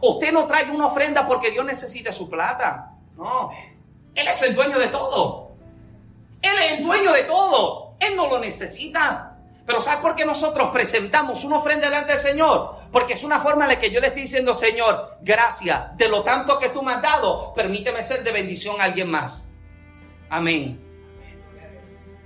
Usted 0.00 0.32
no 0.32 0.46
trae 0.46 0.70
una 0.70 0.86
ofrenda 0.86 1.26
porque 1.26 1.50
Dios 1.50 1.64
necesita 1.64 2.12
su 2.12 2.28
plata. 2.28 2.92
No. 3.16 3.50
Él 4.14 4.28
es 4.28 4.42
el 4.42 4.54
dueño 4.54 4.78
de 4.78 4.88
todo. 4.88 5.52
Él 6.42 6.58
es 6.58 6.72
el 6.72 6.84
dueño 6.84 7.12
de 7.12 7.22
todo. 7.24 7.94
Él 8.00 8.16
no 8.16 8.28
lo 8.28 8.38
necesita. 8.38 9.36
Pero 9.66 9.82
¿sabes 9.82 10.00
por 10.00 10.14
qué 10.14 10.24
nosotros 10.24 10.70
presentamos 10.72 11.42
una 11.42 11.56
ofrenda 11.56 11.88
delante 11.88 12.12
del 12.12 12.20
Señor? 12.20 12.76
Porque 12.92 13.14
es 13.14 13.24
una 13.24 13.40
forma 13.40 13.64
en 13.64 13.72
la 13.72 13.78
que 13.78 13.90
yo 13.90 14.00
le 14.00 14.08
estoy 14.08 14.22
diciendo, 14.22 14.54
Señor, 14.54 15.18
gracias 15.22 15.96
de 15.96 16.08
lo 16.08 16.22
tanto 16.22 16.58
que 16.58 16.68
tú 16.68 16.82
me 16.82 16.92
has 16.92 17.02
dado, 17.02 17.52
permíteme 17.52 18.00
ser 18.02 18.22
de 18.22 18.30
bendición 18.30 18.80
a 18.80 18.84
alguien 18.84 19.10
más. 19.10 19.44
Amén. 20.30 20.80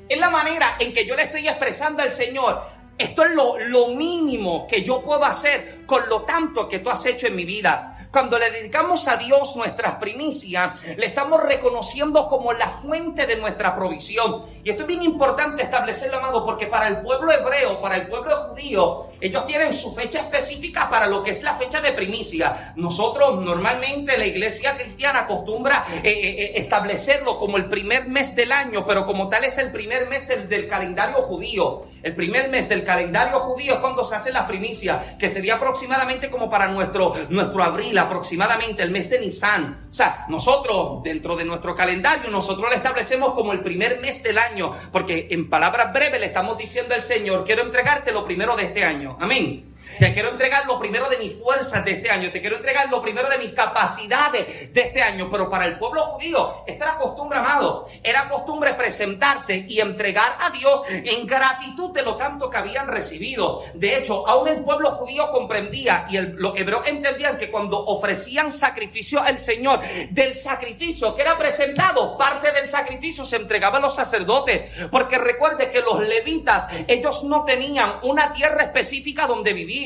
Es 0.07 0.19
la 0.19 0.29
manera 0.29 0.77
en 0.79 0.93
que 0.93 1.07
yo 1.07 1.17
le 1.17 1.23
estoy 1.23 1.49
expresando 1.49 2.03
al 2.03 2.13
Señor, 2.13 2.63
esto 3.01 3.25
es 3.25 3.31
lo, 3.33 3.59
lo, 3.59 3.89
mínimo 3.89 4.67
que 4.67 4.83
yo 4.83 5.01
puedo 5.01 5.25
hacer 5.25 5.85
con 5.87 6.09
lo 6.09 6.23
tanto 6.23 6.69
que 6.69 6.81
tú 6.81 6.91
has 6.91 7.05
hecho 7.07 7.27
en 7.27 7.35
mi 7.35 7.45
vida. 7.45 7.97
Cuando 8.13 8.39
le 8.39 8.51
dedicamos 8.51 9.07
a 9.07 9.17
Dios 9.17 9.55
nuestras 9.55 9.95
primicias, 9.95 10.73
le 10.97 11.07
estamos 11.07 11.41
reconociendo 11.45 12.27
como 12.27 12.53
la 12.53 12.69
fuente 12.69 13.25
de 13.25 13.37
nuestra 13.37 13.77
provisión. 13.77 14.47
Y 14.65 14.71
esto 14.71 14.83
es 14.83 14.89
bien 14.89 15.05
importante 15.05 15.63
establecerlo, 15.63 16.19
amado, 16.19 16.45
porque 16.45 16.67
para 16.67 16.89
el 16.89 17.03
pueblo 17.03 17.31
hebreo, 17.31 17.81
para 17.81 17.97
el 17.97 18.09
pueblo 18.09 18.49
judío, 18.49 19.07
ellos 19.21 19.47
tienen 19.47 19.73
su 19.73 19.95
fecha 19.95 20.23
específica 20.23 20.91
para 20.91 21.07
lo 21.07 21.23
que 21.23 21.31
es 21.31 21.45
la 21.45 21.55
fecha 21.55 21.81
de 21.81 21.93
primicia. 21.93 22.73
Nosotros 22.75 23.41
normalmente 23.41 24.19
la 24.19 24.27
iglesia 24.27 24.77
cristiana 24.77 25.21
acostumbra 25.21 25.87
eh, 26.03 26.11
eh, 26.11 26.13
eh, 26.13 26.53
establecerlo 26.57 27.39
como 27.39 27.59
el 27.59 27.67
primer 27.67 28.09
mes 28.09 28.35
del 28.35 28.51
año, 28.51 28.85
pero 28.89 29.07
como 29.07 29.29
tal 29.29 29.45
es 29.45 29.57
el 29.59 29.71
primer 29.71 30.09
mes 30.09 30.27
del, 30.27 30.49
del 30.49 30.69
calendario 30.69 31.23
judío. 31.23 31.85
El 32.03 32.15
primer 32.15 32.49
mes 32.49 32.69
del 32.69 32.85
calendario 32.85 33.41
judío 33.41 33.75
es 33.75 33.81
cuando 33.81 34.05
se 34.05 34.15
hace 34.15 34.33
la 34.33 34.47
primicia, 34.47 35.17
que 35.19 35.31
sería 35.31 35.57
aproximadamente 35.57 36.31
como 36.31 36.49
para 36.49 36.69
nuestro, 36.69 37.15
nuestro 37.29 37.63
abril, 37.63 37.97
aproximadamente 37.99 38.83
el 38.83 38.91
mes 38.91 39.11
de 39.11 39.21
Nisan. 39.21 39.89
O 39.91 39.95
sea, 39.95 40.25
nosotros, 40.29 41.03
dentro 41.03 41.37
de 41.37 41.45
nuestro 41.45 41.75
calendario, 41.75 42.31
nosotros 42.31 42.69
lo 42.71 42.77
establecemos 42.77 43.35
como 43.35 43.53
el 43.53 43.61
primer 43.61 44.01
mes 44.01 44.23
del 44.23 44.39
año, 44.39 44.73
porque 44.93 45.29
en 45.31 45.49
palabras 45.49 45.93
breves 45.93 46.21
le 46.21 46.27
estamos 46.27 46.59
diciendo 46.59 46.95
al 46.95 47.03
Señor, 47.03 47.45
quiero 47.45 47.63
entregarte 47.63 48.13
lo 48.13 48.25
primero 48.25 48.57
de 48.57 48.65
este 48.65 48.85
año. 48.85 49.17
Amén. 49.21 49.70
Te 49.99 50.13
quiero 50.13 50.31
entregar 50.31 50.67
lo 50.67 50.79
primero 50.79 51.09
de 51.09 51.19
mis 51.19 51.35
fuerzas 51.35 51.85
de 51.85 51.93
este 51.93 52.11
año. 52.11 52.31
Te 52.31 52.41
quiero 52.41 52.57
entregar 52.57 52.89
lo 52.89 53.03
primero 53.03 53.29
de 53.29 53.39
mis 53.39 53.53
capacidades 53.53 54.73
de 54.73 54.81
este 54.81 55.03
año. 55.03 55.29
Pero 55.31 55.51
para 55.51 55.67
el 55.67 55.79
pueblo 55.79 56.03
judío, 56.03 56.65
esta 56.67 56.85
era 56.87 56.99
costumbre, 56.99 57.39
amado. 57.39 57.89
Era 58.03 58.29
costumbre 58.29 58.75
presentarse 58.75 59.65
y 59.69 59.81
entregar 59.81 60.37
a 60.41 60.51
Dios 60.51 60.83
en 60.89 61.27
gratitud 61.27 61.91
de 61.93 62.03
lo 62.03 62.17
tanto 62.17 62.49
que 62.49 62.59
habían 62.59 62.89
recibido. 62.89 63.63
De 63.75 63.99
hecho, 63.99 64.27
aún 64.29 64.49
el 64.49 64.65
pueblo 64.65 64.93
judío 64.93 65.31
comprendía 65.31 66.07
y 66.11 66.19
los 66.19 66.57
hebreos 66.57 66.87
entendían 66.87 67.37
que 67.39 67.51
cuando 67.51 67.79
ofrecían 67.79 68.53
sacrificio 68.53 69.21
al 69.23 69.41
Señor, 69.41 69.81
del 70.11 70.35
sacrificio 70.35 71.15
que 71.15 71.23
era 71.23 71.37
presentado, 71.37 72.17
parte 72.17 72.53
del 72.53 72.69
sacrificio 72.69 73.25
se 73.25 73.37
entregaba 73.37 73.79
a 73.79 73.81
los 73.81 73.95
sacerdotes. 73.95 74.71
Porque 74.91 75.19
recuerde 75.19 75.71
que 75.71 75.81
los 75.81 76.01
levitas, 76.01 76.67
ellos 76.87 77.25
no 77.25 77.45
tenían 77.45 77.95
una 78.03 78.33
tierra 78.33 78.65
específica 78.65 79.27
donde 79.27 79.53
vivir. 79.53 79.80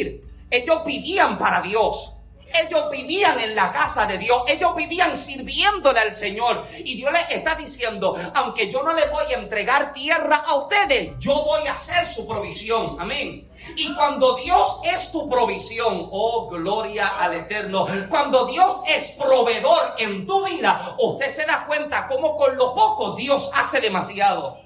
Ellos 0.51 0.85
vivían 0.85 1.39
para 1.39 1.61
Dios. 1.61 2.13
Ellos 2.55 2.89
vivían 2.91 3.41
en 3.41 3.57
la 3.57 3.73
casa 3.73 4.07
de 4.07 4.17
Dios. 4.17 4.45
Ellos 4.47 4.77
vivían 4.77 5.17
sirviéndole 5.17 5.99
al 5.99 6.15
Señor. 6.15 6.69
Y 6.79 6.95
Dios 6.95 7.13
les 7.13 7.31
está 7.31 7.57
diciendo, 7.57 8.17
aunque 8.35 8.71
yo 8.71 8.85
no 8.85 8.93
le 8.93 9.09
voy 9.09 9.33
a 9.33 9.39
entregar 9.39 9.93
tierra 9.93 10.45
a 10.47 10.55
ustedes, 10.55 11.15
yo 11.19 11.35
voy 11.45 11.67
a 11.67 11.73
hacer 11.73 12.07
su 12.07 12.27
provisión. 12.27 12.97
Amén. 13.01 13.51
Y 13.77 13.93
cuando 13.95 14.37
Dios 14.37 14.81
es 14.85 15.11
tu 15.11 15.29
provisión, 15.29 16.09
oh 16.13 16.49
gloria 16.49 17.09
al 17.19 17.35
eterno, 17.35 17.87
cuando 18.09 18.47
Dios 18.47 18.83
es 18.87 19.09
proveedor 19.11 19.95
en 19.99 20.27
tu 20.27 20.45
vida, 20.45 20.95
usted 20.99 21.31
se 21.31 21.47
da 21.47 21.65
cuenta 21.67 22.07
cómo 22.07 22.37
con 22.37 22.57
lo 22.57 22.75
poco 22.75 23.13
Dios 23.17 23.51
hace 23.55 23.81
demasiado. 23.81 24.61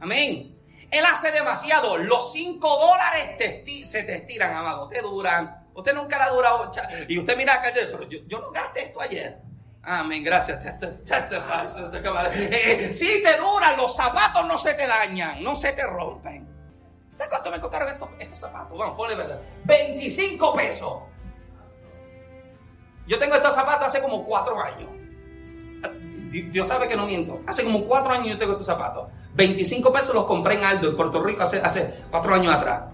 Amén. 0.00 0.55
Él 0.90 1.04
hace 1.04 1.32
demasiado. 1.32 1.96
Los 1.98 2.32
5 2.32 2.68
dólares 2.68 3.36
se 3.84 4.02
te 4.02 4.16
estiran, 4.16 4.56
amado. 4.56 4.88
Te 4.88 5.00
duran. 5.00 5.66
Usted 5.74 5.94
nunca 5.94 6.18
la 6.18 6.24
ha 6.24 6.30
durado. 6.30 6.70
Y 7.08 7.18
usted 7.18 7.36
mira 7.36 7.54
acá, 7.54 7.70
pero 7.74 8.08
yo, 8.08 8.38
no 8.40 8.50
gasté 8.50 8.84
esto 8.84 9.00
ayer. 9.00 9.38
Amén, 9.82 10.24
gracias. 10.24 10.58
Testify, 11.04 11.66
eh, 11.94 12.88
eh, 12.88 12.92
sí, 12.92 13.22
te 13.22 13.36
duran, 13.36 13.76
los 13.76 13.94
zapatos 13.94 14.44
no 14.46 14.58
se 14.58 14.74
te 14.74 14.84
dañan, 14.86 15.42
no 15.44 15.54
se 15.54 15.72
te 15.74 15.84
rompen. 15.84 16.48
¿Sabes 17.14 17.30
cuánto 17.30 17.50
me 17.50 17.60
costaron 17.60 17.88
estos, 17.90 18.08
estos 18.18 18.40
zapatos? 18.40 18.76
Vamos, 18.76 18.96
ponle 18.96 19.14
verdad. 19.14 19.40
25 19.64 20.54
pesos. 20.56 21.02
Yo 23.06 23.18
tengo 23.18 23.36
estos 23.36 23.54
zapatos 23.54 23.86
hace 23.86 24.02
como 24.02 24.24
4 24.24 24.60
años. 24.60 24.90
Dios 26.50 26.66
sabe 26.66 26.88
que 26.88 26.96
no 26.96 27.06
miento. 27.06 27.40
Hace 27.46 27.62
como 27.62 27.84
4 27.84 28.12
años 28.12 28.28
yo 28.28 28.38
tengo 28.38 28.52
estos 28.52 28.66
zapatos. 28.66 29.08
25 29.36 29.92
pesos 29.92 30.14
los 30.14 30.24
compré 30.24 30.54
en 30.54 30.64
Aldo, 30.64 30.88
en 30.88 30.96
Puerto 30.96 31.22
Rico, 31.22 31.42
hace, 31.42 31.60
hace 31.60 32.04
cuatro 32.10 32.34
años 32.34 32.54
atrás. 32.54 32.84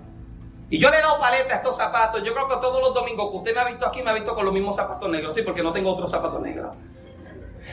Y 0.69 0.79
yo 0.79 0.91
le 0.91 0.97
he 0.97 1.01
dado 1.01 1.21
paleta 1.21 1.55
a 1.55 1.57
estos 1.59 1.77
zapatos. 1.77 2.23
Yo 2.25 2.33
creo 2.33 2.49
que 2.49 2.57
todos 2.57 2.81
los 2.81 2.95
domingos 2.95 3.31
que 3.31 3.37
usted 3.37 3.55
me 3.55 3.61
ha 3.61 3.65
visto 3.67 3.87
aquí, 3.87 4.03
me 4.03 4.11
ha 4.11 4.15
visto 4.15 4.35
con 4.35 4.45
los 4.45 4.55
mismos 4.55 4.75
zapatos 4.75 5.09
negros. 5.09 5.35
Sí, 5.35 5.43
porque 5.43 5.63
no 5.63 5.73
tengo 5.73 5.93
otros 5.93 6.11
zapatos 6.11 6.41
negros. 6.41 6.75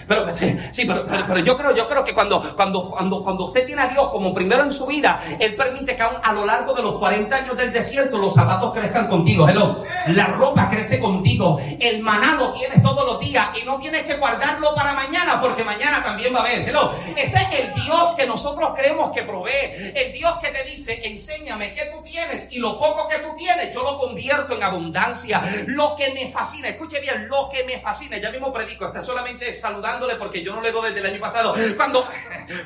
Pero 0.07 0.25
sí, 0.33 0.85
pero, 0.85 1.39
yo 1.39 1.57
creo, 1.57 1.75
yo 1.75 1.87
creo 1.87 2.03
que 2.03 2.13
cuando, 2.13 2.55
cuando, 2.55 2.89
cuando, 2.89 3.23
cuando 3.23 3.45
usted 3.45 3.65
tiene 3.65 3.81
a 3.81 3.87
Dios 3.87 4.09
como 4.09 4.33
primero 4.33 4.63
en 4.63 4.73
su 4.73 4.85
vida, 4.85 5.21
Él 5.39 5.55
permite 5.55 5.95
que 5.95 6.03
a 6.03 6.33
lo 6.33 6.45
largo 6.45 6.73
de 6.73 6.81
los 6.81 6.97
40 6.97 7.35
años 7.35 7.57
del 7.57 7.71
desierto 7.71 8.17
los 8.17 8.33
zapatos 8.33 8.73
crezcan 8.73 9.07
contigo. 9.07 9.47
Hello. 9.47 9.83
La 10.07 10.27
ropa 10.27 10.69
crece 10.69 10.99
contigo. 10.99 11.59
El 11.79 12.01
maná 12.01 12.35
lo 12.35 12.53
tienes 12.53 12.81
todos 12.81 13.05
los 13.05 13.19
días 13.19 13.49
y 13.61 13.65
no 13.65 13.79
tienes 13.79 14.03
que 14.03 14.17
guardarlo 14.17 14.73
para 14.75 14.93
mañana 14.93 15.39
porque 15.41 15.63
mañana 15.63 16.03
también 16.03 16.33
va 16.33 16.39
a 16.39 16.41
haber. 16.41 16.67
Hello. 16.67 16.93
Ese 17.15 17.37
es 17.37 17.59
el 17.59 17.73
Dios 17.73 18.13
que 18.15 18.25
nosotros 18.25 18.73
creemos 18.75 19.11
que 19.11 19.23
provee. 19.23 19.93
El 19.95 20.13
Dios 20.13 20.33
que 20.41 20.49
te 20.49 20.63
dice, 20.63 21.01
enséñame 21.07 21.73
qué 21.73 21.91
tú 21.93 22.03
tienes 22.03 22.47
y 22.51 22.59
lo 22.59 22.79
poco 22.79 23.07
que 23.07 23.19
tú 23.19 23.35
tienes, 23.37 23.73
yo 23.73 23.83
lo 23.83 23.97
convierto 23.97 24.55
en 24.55 24.63
abundancia. 24.63 25.41
Lo 25.67 25.95
que 25.95 26.13
me 26.13 26.31
fascina, 26.31 26.69
escuche 26.69 26.99
bien, 26.99 27.27
lo 27.27 27.49
que 27.49 27.63
me 27.63 27.79
fascina, 27.79 28.17
ya 28.17 28.31
mismo 28.31 28.51
predico, 28.53 28.85
este 28.85 29.01
solamente 29.01 29.53
salud 29.53 29.78
dándole 29.81 30.15
porque 30.15 30.43
yo 30.43 30.53
no 30.53 30.61
le 30.61 30.71
doy 30.71 30.87
desde 30.87 30.99
el 30.99 31.13
año 31.13 31.21
pasado. 31.21 31.55
Cuando, 31.75 32.07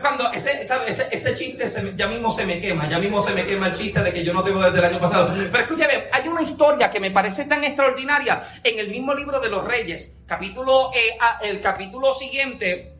cuando 0.02 0.32
ese, 0.32 0.68
ese, 1.12 1.34
chiste 1.34 1.66
ya 1.96 2.08
mismo 2.08 2.32
se 2.32 2.46
me 2.46 2.60
quema, 2.60 2.90
ya 2.90 3.00
mismo 3.00 3.22
se 3.22 3.34
me 3.34 3.46
quema 3.46 3.68
el 3.68 3.74
chiste 3.74 4.02
de 4.02 4.14
que 4.14 4.24
yo 4.24 4.34
no 4.34 4.44
tengo 4.44 4.62
desde 4.62 4.80
el 4.80 4.86
año 4.86 5.00
pasado. 5.00 5.34
Pero 5.52 5.64
escúcheme, 5.64 6.06
hay 6.12 6.28
una 6.28 6.42
historia 6.42 6.92
que 6.92 7.00
me 7.00 7.12
parece 7.12 7.46
tan 7.46 7.64
extraordinaria 7.64 8.42
en 8.64 8.80
el 8.80 8.90
mismo 8.90 9.14
libro 9.14 9.40
de 9.40 9.50
los 9.50 9.64
Reyes, 9.66 10.16
capítulo, 10.26 10.92
eh, 10.94 11.18
el 11.42 11.62
capítulo 11.62 12.14
siguiente, 12.14 12.94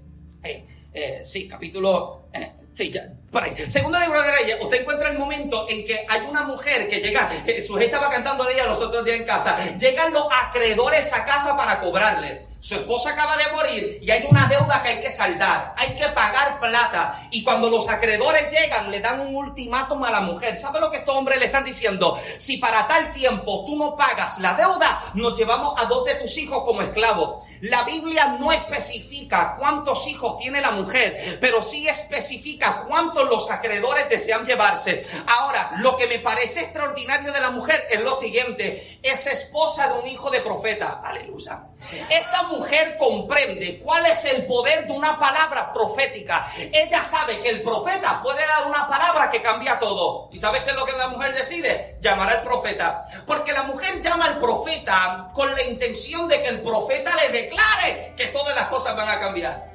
eh, 0.44 0.66
eh, 0.94 1.22
sí, 1.24 1.48
capítulo, 1.48 2.28
sí, 2.74 2.92
ya, 2.92 3.14
por 3.32 3.44
ahí. 3.44 3.56
Segundo 3.70 4.00
libro 4.00 4.22
de 4.22 4.32
Reyes, 4.32 4.58
usted 4.62 4.82
encuentra 4.82 5.10
el 5.10 5.18
momento 5.18 5.66
en 5.70 5.86
que 5.86 6.06
hay 6.08 6.22
una 6.22 6.44
mujer 6.44 6.90
que 6.90 7.00
llega, 7.00 7.30
hija 7.48 7.84
estaba 7.84 8.10
cantando 8.10 8.44
de 8.44 8.54
ella 8.54 8.66
los 8.66 8.80
otros 8.82 9.04
días 9.06 9.18
en 9.18 9.26
casa, 9.26 9.78
llegan 9.78 10.14
los 10.14 10.28
acreedores 10.32 11.12
a 11.14 11.26
casa 11.26 11.56
para 11.56 11.80
cobrarle. 11.80 12.53
Su 12.64 12.76
esposa 12.76 13.10
acaba 13.10 13.36
de 13.36 13.52
morir 13.52 14.00
y 14.02 14.10
hay 14.10 14.26
una 14.30 14.48
deuda 14.48 14.82
que 14.82 14.88
hay 14.88 15.02
que 15.02 15.12
saldar. 15.12 15.76
Hay 15.76 15.98
que 15.98 16.08
pagar 16.08 16.62
plata. 16.62 17.28
Y 17.30 17.44
cuando 17.44 17.70
los 17.70 17.90
acreedores 17.90 18.50
llegan, 18.54 18.90
le 18.90 19.02
dan 19.02 19.20
un 19.20 19.36
ultimátum 19.36 20.02
a 20.06 20.10
la 20.10 20.22
mujer. 20.22 20.58
¿Sabe 20.58 20.80
lo 20.80 20.90
que 20.90 21.00
estos 21.00 21.14
hombres 21.14 21.40
le 21.40 21.48
están 21.48 21.66
diciendo? 21.66 22.22
Si 22.38 22.60
para 22.60 22.88
tal 22.88 23.12
tiempo 23.12 23.66
tú 23.66 23.76
no 23.76 23.98
pagas 23.98 24.40
la 24.40 24.54
deuda, 24.54 25.12
nos 25.14 25.38
llevamos 25.38 25.74
a 25.78 25.88
dos 25.88 26.06
de 26.06 26.16
tus 26.16 26.38
hijos 26.38 26.64
como 26.64 26.82
esclavos. 26.82 27.44
La 27.60 27.84
Biblia 27.84 28.38
no 28.40 28.50
especifica 28.54 29.58
cuántos 29.60 30.08
hijos 30.08 30.38
tiene 30.38 30.62
la 30.62 30.72
mujer, 30.72 31.40
pero 31.42 31.62
sí 31.62 31.90
especifica 31.90 32.86
cuántos 32.88 33.28
los 33.28 33.52
acreedores 33.52 34.08
desean 34.08 34.46
llevarse. 34.46 35.06
Ahora, 35.28 35.74
lo 35.80 35.98
que 35.98 36.08
me 36.08 36.20
parece 36.20 36.62
extraordinario 36.62 37.34
de 37.34 37.42
la 37.42 37.52
mujer 37.52 37.88
es 37.92 38.02
lo 38.02 38.14
siguiente. 38.16 39.00
Es 39.04 39.28
esposa 39.28 39.90
de 39.90 40.00
un 40.00 40.08
hijo 40.08 40.30
de 40.30 40.40
profeta. 40.40 41.02
Aleluya. 41.04 41.62
Esta 42.10 42.44
mujer 42.44 42.98
comprende 42.98 43.80
cuál 43.84 44.06
es 44.06 44.26
el 44.26 44.46
poder 44.46 44.88
de 44.88 44.94
una 44.94 45.20
palabra 45.20 45.74
profética. 45.74 46.52
Ella 46.58 47.04
sabe 47.04 47.40
que 47.42 47.50
el 47.50 47.62
profeta 47.62 48.22
puede 48.22 48.46
dar 48.46 48.68
una 48.68 48.88
palabra 48.88 49.30
que 49.30 49.42
cambia 49.42 49.80
todo. 49.80 50.30
¿Y 50.32 50.40
sabes 50.40 50.64
qué 50.64 50.72
es 50.72 50.76
lo 50.76 50.86
que 50.86 50.94
la 50.94 51.08
mujer 51.08 51.34
decide? 51.34 51.98
Llamar 52.02 52.30
al 52.30 52.44
profeta. 52.44 53.06
Porque 53.26 53.54
la 53.54 53.64
mujer 53.64 54.02
llama 54.02 54.26
al 54.26 54.40
profeta 54.40 55.30
con 55.34 55.54
la 55.54 55.64
intención 55.64 56.28
de 56.28 56.42
que 56.42 56.50
el 56.50 56.62
profeta 56.62 57.16
le 57.16 57.42
declare 57.42 58.14
que 58.16 58.28
todas 58.28 58.56
las 58.56 58.68
cosas 58.68 58.96
van 58.96 59.10
a 59.10 59.20
cambiar. 59.20 59.73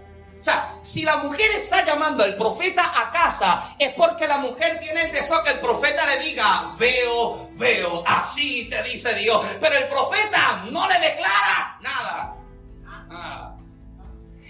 Sea, 0.48 0.78
si 0.80 1.02
la 1.02 1.18
mujer 1.18 1.50
está 1.56 1.84
llamando 1.84 2.24
al 2.24 2.34
profeta 2.34 2.82
a 2.82 3.10
casa, 3.10 3.74
es 3.78 3.92
porque 3.92 4.26
la 4.26 4.38
mujer 4.38 4.80
tiene 4.80 5.02
el 5.02 5.12
deseo 5.12 5.44
que 5.44 5.50
el 5.50 5.60
profeta 5.60 6.06
le 6.06 6.20
diga, 6.20 6.70
veo, 6.78 7.50
veo, 7.56 8.02
así 8.06 8.66
te 8.70 8.82
dice 8.82 9.14
Dios. 9.14 9.44
Pero 9.60 9.76
el 9.76 9.86
profeta 9.88 10.64
no 10.70 10.88
le 10.88 10.94
declara 11.00 11.78
nada. 11.82 12.34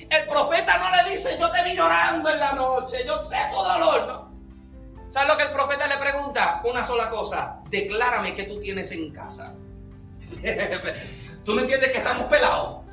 El 0.08 0.28
profeta 0.28 0.78
no 0.78 1.02
le 1.02 1.10
dice, 1.16 1.36
yo 1.36 1.50
te 1.50 1.64
vi 1.64 1.74
llorando 1.74 2.30
en 2.30 2.38
la 2.38 2.52
noche, 2.52 3.04
yo 3.04 3.20
sé 3.24 3.36
tu 3.50 3.56
dolor. 3.56 4.28
¿Sabes 5.08 5.28
lo 5.28 5.36
que 5.36 5.42
el 5.42 5.52
profeta 5.52 5.88
le 5.88 5.96
pregunta? 5.96 6.62
Una 6.62 6.86
sola 6.86 7.10
cosa, 7.10 7.58
declárame 7.70 8.36
que 8.36 8.44
tú 8.44 8.60
tienes 8.60 8.92
en 8.92 9.12
casa. 9.12 9.52
¿Tú 11.44 11.56
no 11.56 11.62
entiendes 11.62 11.90
que 11.90 11.98
estamos 11.98 12.28
pelados? 12.28 12.87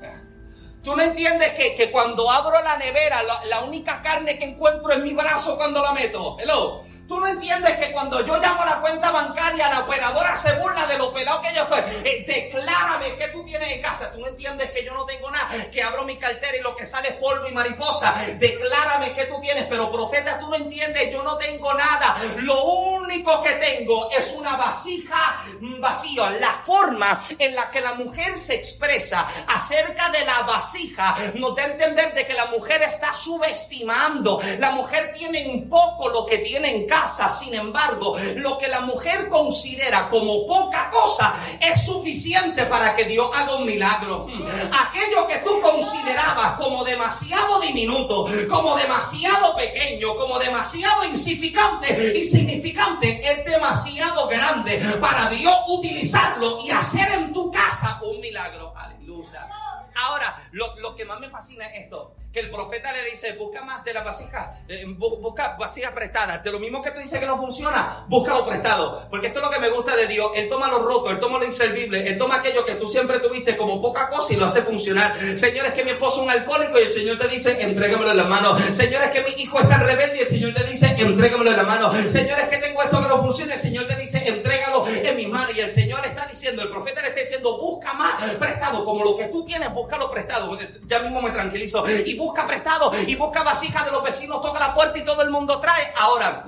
Tú 0.86 0.96
no 0.96 1.02
entiendes 1.02 1.54
que, 1.56 1.90
cuando 1.90 2.30
abro 2.30 2.62
la 2.62 2.78
nevera, 2.78 3.24
la, 3.50 3.62
única 3.62 4.04
carne 4.04 4.38
que 4.38 4.46
encuentro 4.46 4.92
es 4.92 5.00
mi 5.00 5.14
brazo 5.14 5.58
cuando 5.58 5.82
la 5.82 5.94
meto. 5.94 6.38
Hello. 6.40 6.84
Tú 7.08 7.20
no 7.20 7.28
entiendes 7.28 7.78
que 7.78 7.92
cuando 7.92 8.26
yo 8.26 8.38
llamo 8.38 8.64
a 8.64 8.66
la 8.66 8.82
cuenta 8.82 9.12
bancaria, 9.12 9.70
la 9.70 9.80
operadora 9.82 10.36
se 10.36 10.54
burla 10.54 10.86
de 10.88 10.98
lo 10.98 11.14
pelado 11.14 11.42
que 11.42 11.54
yo 11.54 11.64
estoy. 11.64 11.82
Eh, 12.04 12.26
declárame 12.28 13.16
que 13.16 13.28
tú 13.30 13.46
tienes 13.46 13.72
en 13.72 13.82
casa. 13.82 14.12
Tú 14.12 14.20
no 14.22 14.28
entiendes 14.28 14.72
que 14.72 14.84
yo 14.84 14.94
no 14.94 15.06
tengo 15.06 15.30
nada. 15.30 15.50
Que 15.72 15.84
abro 15.84 16.04
mi 16.04 16.18
cartera 16.18 16.58
y 16.58 16.62
lo 16.62 16.76
que 16.76 16.86
sale 16.86 17.10
es 17.10 17.16
polvo 17.16 17.48
y 17.48 17.52
mariposa. 17.52 18.16
Declárame 18.38 19.14
que 19.14 19.26
tú 19.26 19.40
tienes, 19.42 19.66
pero 19.66 19.92
profeta, 19.92 20.40
tú 20.40 20.50
no 20.50 20.56
entiendes, 20.56 21.12
yo 21.12 21.24
no 21.24 21.38
tengo 21.38 21.74
nada. 21.74 22.18
Lo 22.38 22.64
único 22.64 23.42
que 23.42 23.54
tengo 23.54 24.10
es 24.12 24.32
una 24.34 24.56
vasija 24.56 25.44
vacía. 25.80 26.32
La 26.40 26.54
forma 26.66 27.22
en 27.38 27.56
la 27.56 27.70
que 27.70 27.82
la 27.82 27.94
mujer 27.94 28.38
se 28.38 28.56
expresa 28.56 29.28
acerca 29.48 30.10
de 30.10 30.26
la 30.26 30.42
vasija 30.42 31.16
nos 31.36 31.56
da 31.56 31.64
a 31.64 31.66
entender 31.68 32.14
de 32.14 32.26
que 32.26 32.34
la 32.34 32.48
mujer 32.48 32.82
está 32.82 33.14
subestimando. 33.14 34.42
La 34.60 34.72
mujer 34.72 35.14
tiene 35.18 35.48
un 35.48 35.70
poco 35.70 36.10
lo 36.10 36.26
que 36.26 36.40
tiene 36.40 36.72
en 36.76 36.88
casa, 36.88 36.95
sin 37.30 37.54
embargo, 37.54 38.18
lo 38.36 38.58
que 38.58 38.68
la 38.68 38.82
mujer 38.82 39.30
considera 39.30 40.10
como 40.10 40.46
poca 40.46 40.90
cosa 40.90 41.36
es 41.60 41.86
suficiente 41.86 42.66
para 42.66 42.96
que 42.96 43.06
Dios 43.06 43.30
haga 43.36 43.56
un 43.56 43.66
milagro. 43.66 44.28
Aquello 44.28 45.28
que 45.28 45.38
tú 45.40 45.60
considerabas 45.62 46.60
como 46.60 46.84
demasiado 46.84 47.60
diminuto, 47.62 48.28
como 48.50 48.76
demasiado 48.76 49.56
pequeño, 49.56 50.16
como 50.16 50.40
demasiado 50.40 51.06
insignificante, 51.06 52.18
insignificante, 52.18 53.22
es 53.32 53.46
demasiado 53.46 54.28
grande 54.28 54.78
para 55.00 55.30
Dios 55.30 55.56
utilizarlo 55.68 56.60
y 56.64 56.72
hacer 56.72 57.12
en 57.12 57.34
tu 57.34 57.52
casa 57.52 58.00
un 58.04 58.20
milagro. 58.20 58.74
Aleluya. 58.76 59.48
Ahora, 59.96 60.50
lo, 60.52 60.76
lo 60.80 60.96
que 60.96 61.06
más 61.06 61.20
me 61.20 61.30
fascina 61.30 61.66
es 61.68 61.84
esto 61.84 62.16
que 62.36 62.42
el 62.42 62.52
profeta 62.52 62.92
le 62.92 63.10
dice, 63.10 63.32
busca 63.32 63.64
más 63.64 63.86
de 63.86 63.94
la 63.94 64.04
vasija, 64.04 64.60
eh, 64.68 64.84
busca 64.86 65.56
vasijas 65.58 65.94
prestadas. 65.94 66.44
De 66.44 66.52
lo 66.52 66.60
mismo 66.60 66.82
que 66.82 66.92
tú 66.92 67.00
dices 67.00 67.18
que 67.18 67.26
no 67.26 67.38
funciona, 67.38 68.04
búscalo 68.10 68.46
prestado. 68.46 69.08
Porque 69.10 69.28
esto 69.28 69.40
es 69.40 69.46
lo 69.46 69.50
que 69.50 69.60
me 69.60 69.70
gusta 69.70 69.96
de 69.96 70.06
Dios. 70.06 70.32
Él 70.36 70.50
toma 70.50 70.68
lo 70.68 70.80
roto, 70.80 71.12
Él 71.12 71.18
toma 71.18 71.40
lo 71.40 71.46
inservible, 71.46 72.06
Él 72.06 72.18
toma 72.18 72.36
aquello 72.36 72.66
que 72.66 72.76
tú 72.76 72.90
siempre 72.90 73.22
tuviste 73.22 73.56
como 73.56 73.82
poca 73.82 74.10
cosa 74.10 74.34
y 74.34 74.36
lo 74.36 74.48
hace 74.48 74.64
funcionar. 74.64 75.18
Señores, 75.40 75.72
que 75.72 75.86
mi 75.86 75.92
esposo 75.92 76.18
es 76.18 76.24
un 76.24 76.30
alcohólico 76.30 76.78
y 76.78 76.84
el 76.84 76.92
Señor 76.92 77.18
te 77.18 77.30
dice, 77.30 77.62
entrégamelo 77.62 78.12
en 78.12 78.18
la 78.18 78.26
mano. 78.26 78.58
Señores, 78.74 79.12
que 79.12 79.24
mi 79.24 79.42
hijo 79.42 79.58
está 79.62 79.78
rebelde 79.78 80.18
y 80.18 80.22
el 80.24 80.28
Señor 80.28 80.54
te 80.54 80.66
dice, 80.66 80.94
entrégamelo 80.98 81.52
en 81.52 81.58
la 81.58 81.64
mano. 81.64 81.94
Señores, 82.10 82.50
que 82.50 82.58
tengo 82.58 82.84
esto 82.84 83.02
que 83.02 83.08
no 83.08 83.22
funciona, 83.22 83.54
el 83.54 83.62
Señor 83.62 83.88
te 83.88 83.96
dice, 83.96 84.28
entrégalo 84.28 84.86
en 84.90 85.16
mi 85.16 85.28
mano. 85.28 85.52
Y 85.56 85.62
el 85.62 85.72
Señor 85.72 86.06
está 86.06 86.28
diciendo, 86.28 86.64
el 86.64 86.70
profeta 86.70 86.95
diciendo, 87.26 87.58
busca 87.60 87.94
más 87.94 88.14
prestado. 88.40 88.86
Como 88.86 89.04
lo 89.04 89.18
que 89.18 89.26
tú 89.26 89.44
tienes, 89.46 89.74
búscalo 89.74 90.10
prestado. 90.10 90.58
Ya 90.86 91.00
mismo 91.00 91.22
me 91.22 91.32
tranquilizo. 91.32 91.84
Y 91.88 92.18
busca 92.18 92.48
prestado 92.48 92.92
y 92.96 93.16
busca 93.16 93.44
vasijas 93.44 93.86
de 93.86 93.92
los 93.92 94.04
vecinos, 94.04 94.42
toca 94.42 94.60
la 94.60 94.74
puerta 94.74 94.98
y 94.98 95.04
todo 95.04 95.22
el 95.22 95.30
mundo 95.30 95.60
trae. 95.60 95.94
Ahora, 95.98 96.46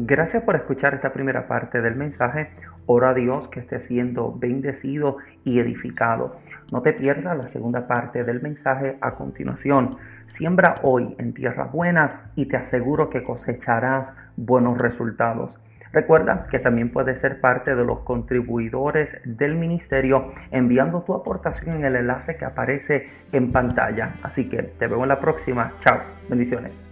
Gracias 0.00 0.44
por 0.44 0.54
escuchar 0.54 0.94
esta 0.94 1.12
primera 1.12 1.48
parte 1.48 1.82
del 1.82 1.96
mensaje. 1.96 2.50
Ora 2.86 3.10
a 3.10 3.14
Dios 3.14 3.48
que 3.48 3.60
esté 3.60 3.80
siendo 3.80 4.32
bendecido 4.32 5.18
y 5.44 5.58
edificado. 5.58 6.36
No 6.70 6.82
te 6.82 6.92
pierdas 6.92 7.36
la 7.36 7.48
segunda 7.48 7.88
parte 7.88 8.22
del 8.22 8.40
mensaje 8.40 8.96
a 9.00 9.16
continuación. 9.16 9.98
Siembra 10.28 10.76
hoy 10.82 11.16
en 11.18 11.34
tierra 11.34 11.64
buena 11.64 12.30
y 12.36 12.46
te 12.46 12.56
aseguro 12.56 13.10
que 13.10 13.24
cosecharás 13.24 14.14
buenos 14.36 14.78
resultados. 14.78 15.58
Recuerda 15.92 16.46
que 16.50 16.58
también 16.58 16.90
puedes 16.90 17.18
ser 17.18 17.40
parte 17.40 17.74
de 17.74 17.84
los 17.84 18.00
contribuidores 18.00 19.16
del 19.24 19.56
ministerio 19.56 20.32
enviando 20.50 21.02
tu 21.02 21.14
aportación 21.14 21.76
en 21.76 21.84
el 21.86 21.96
enlace 21.96 22.36
que 22.36 22.44
aparece 22.44 23.08
en 23.32 23.52
pantalla. 23.52 24.14
Así 24.22 24.48
que 24.48 24.62
te 24.62 24.86
veo 24.86 25.02
en 25.02 25.08
la 25.08 25.20
próxima. 25.20 25.72
Chao. 25.80 26.00
Bendiciones. 26.28 26.84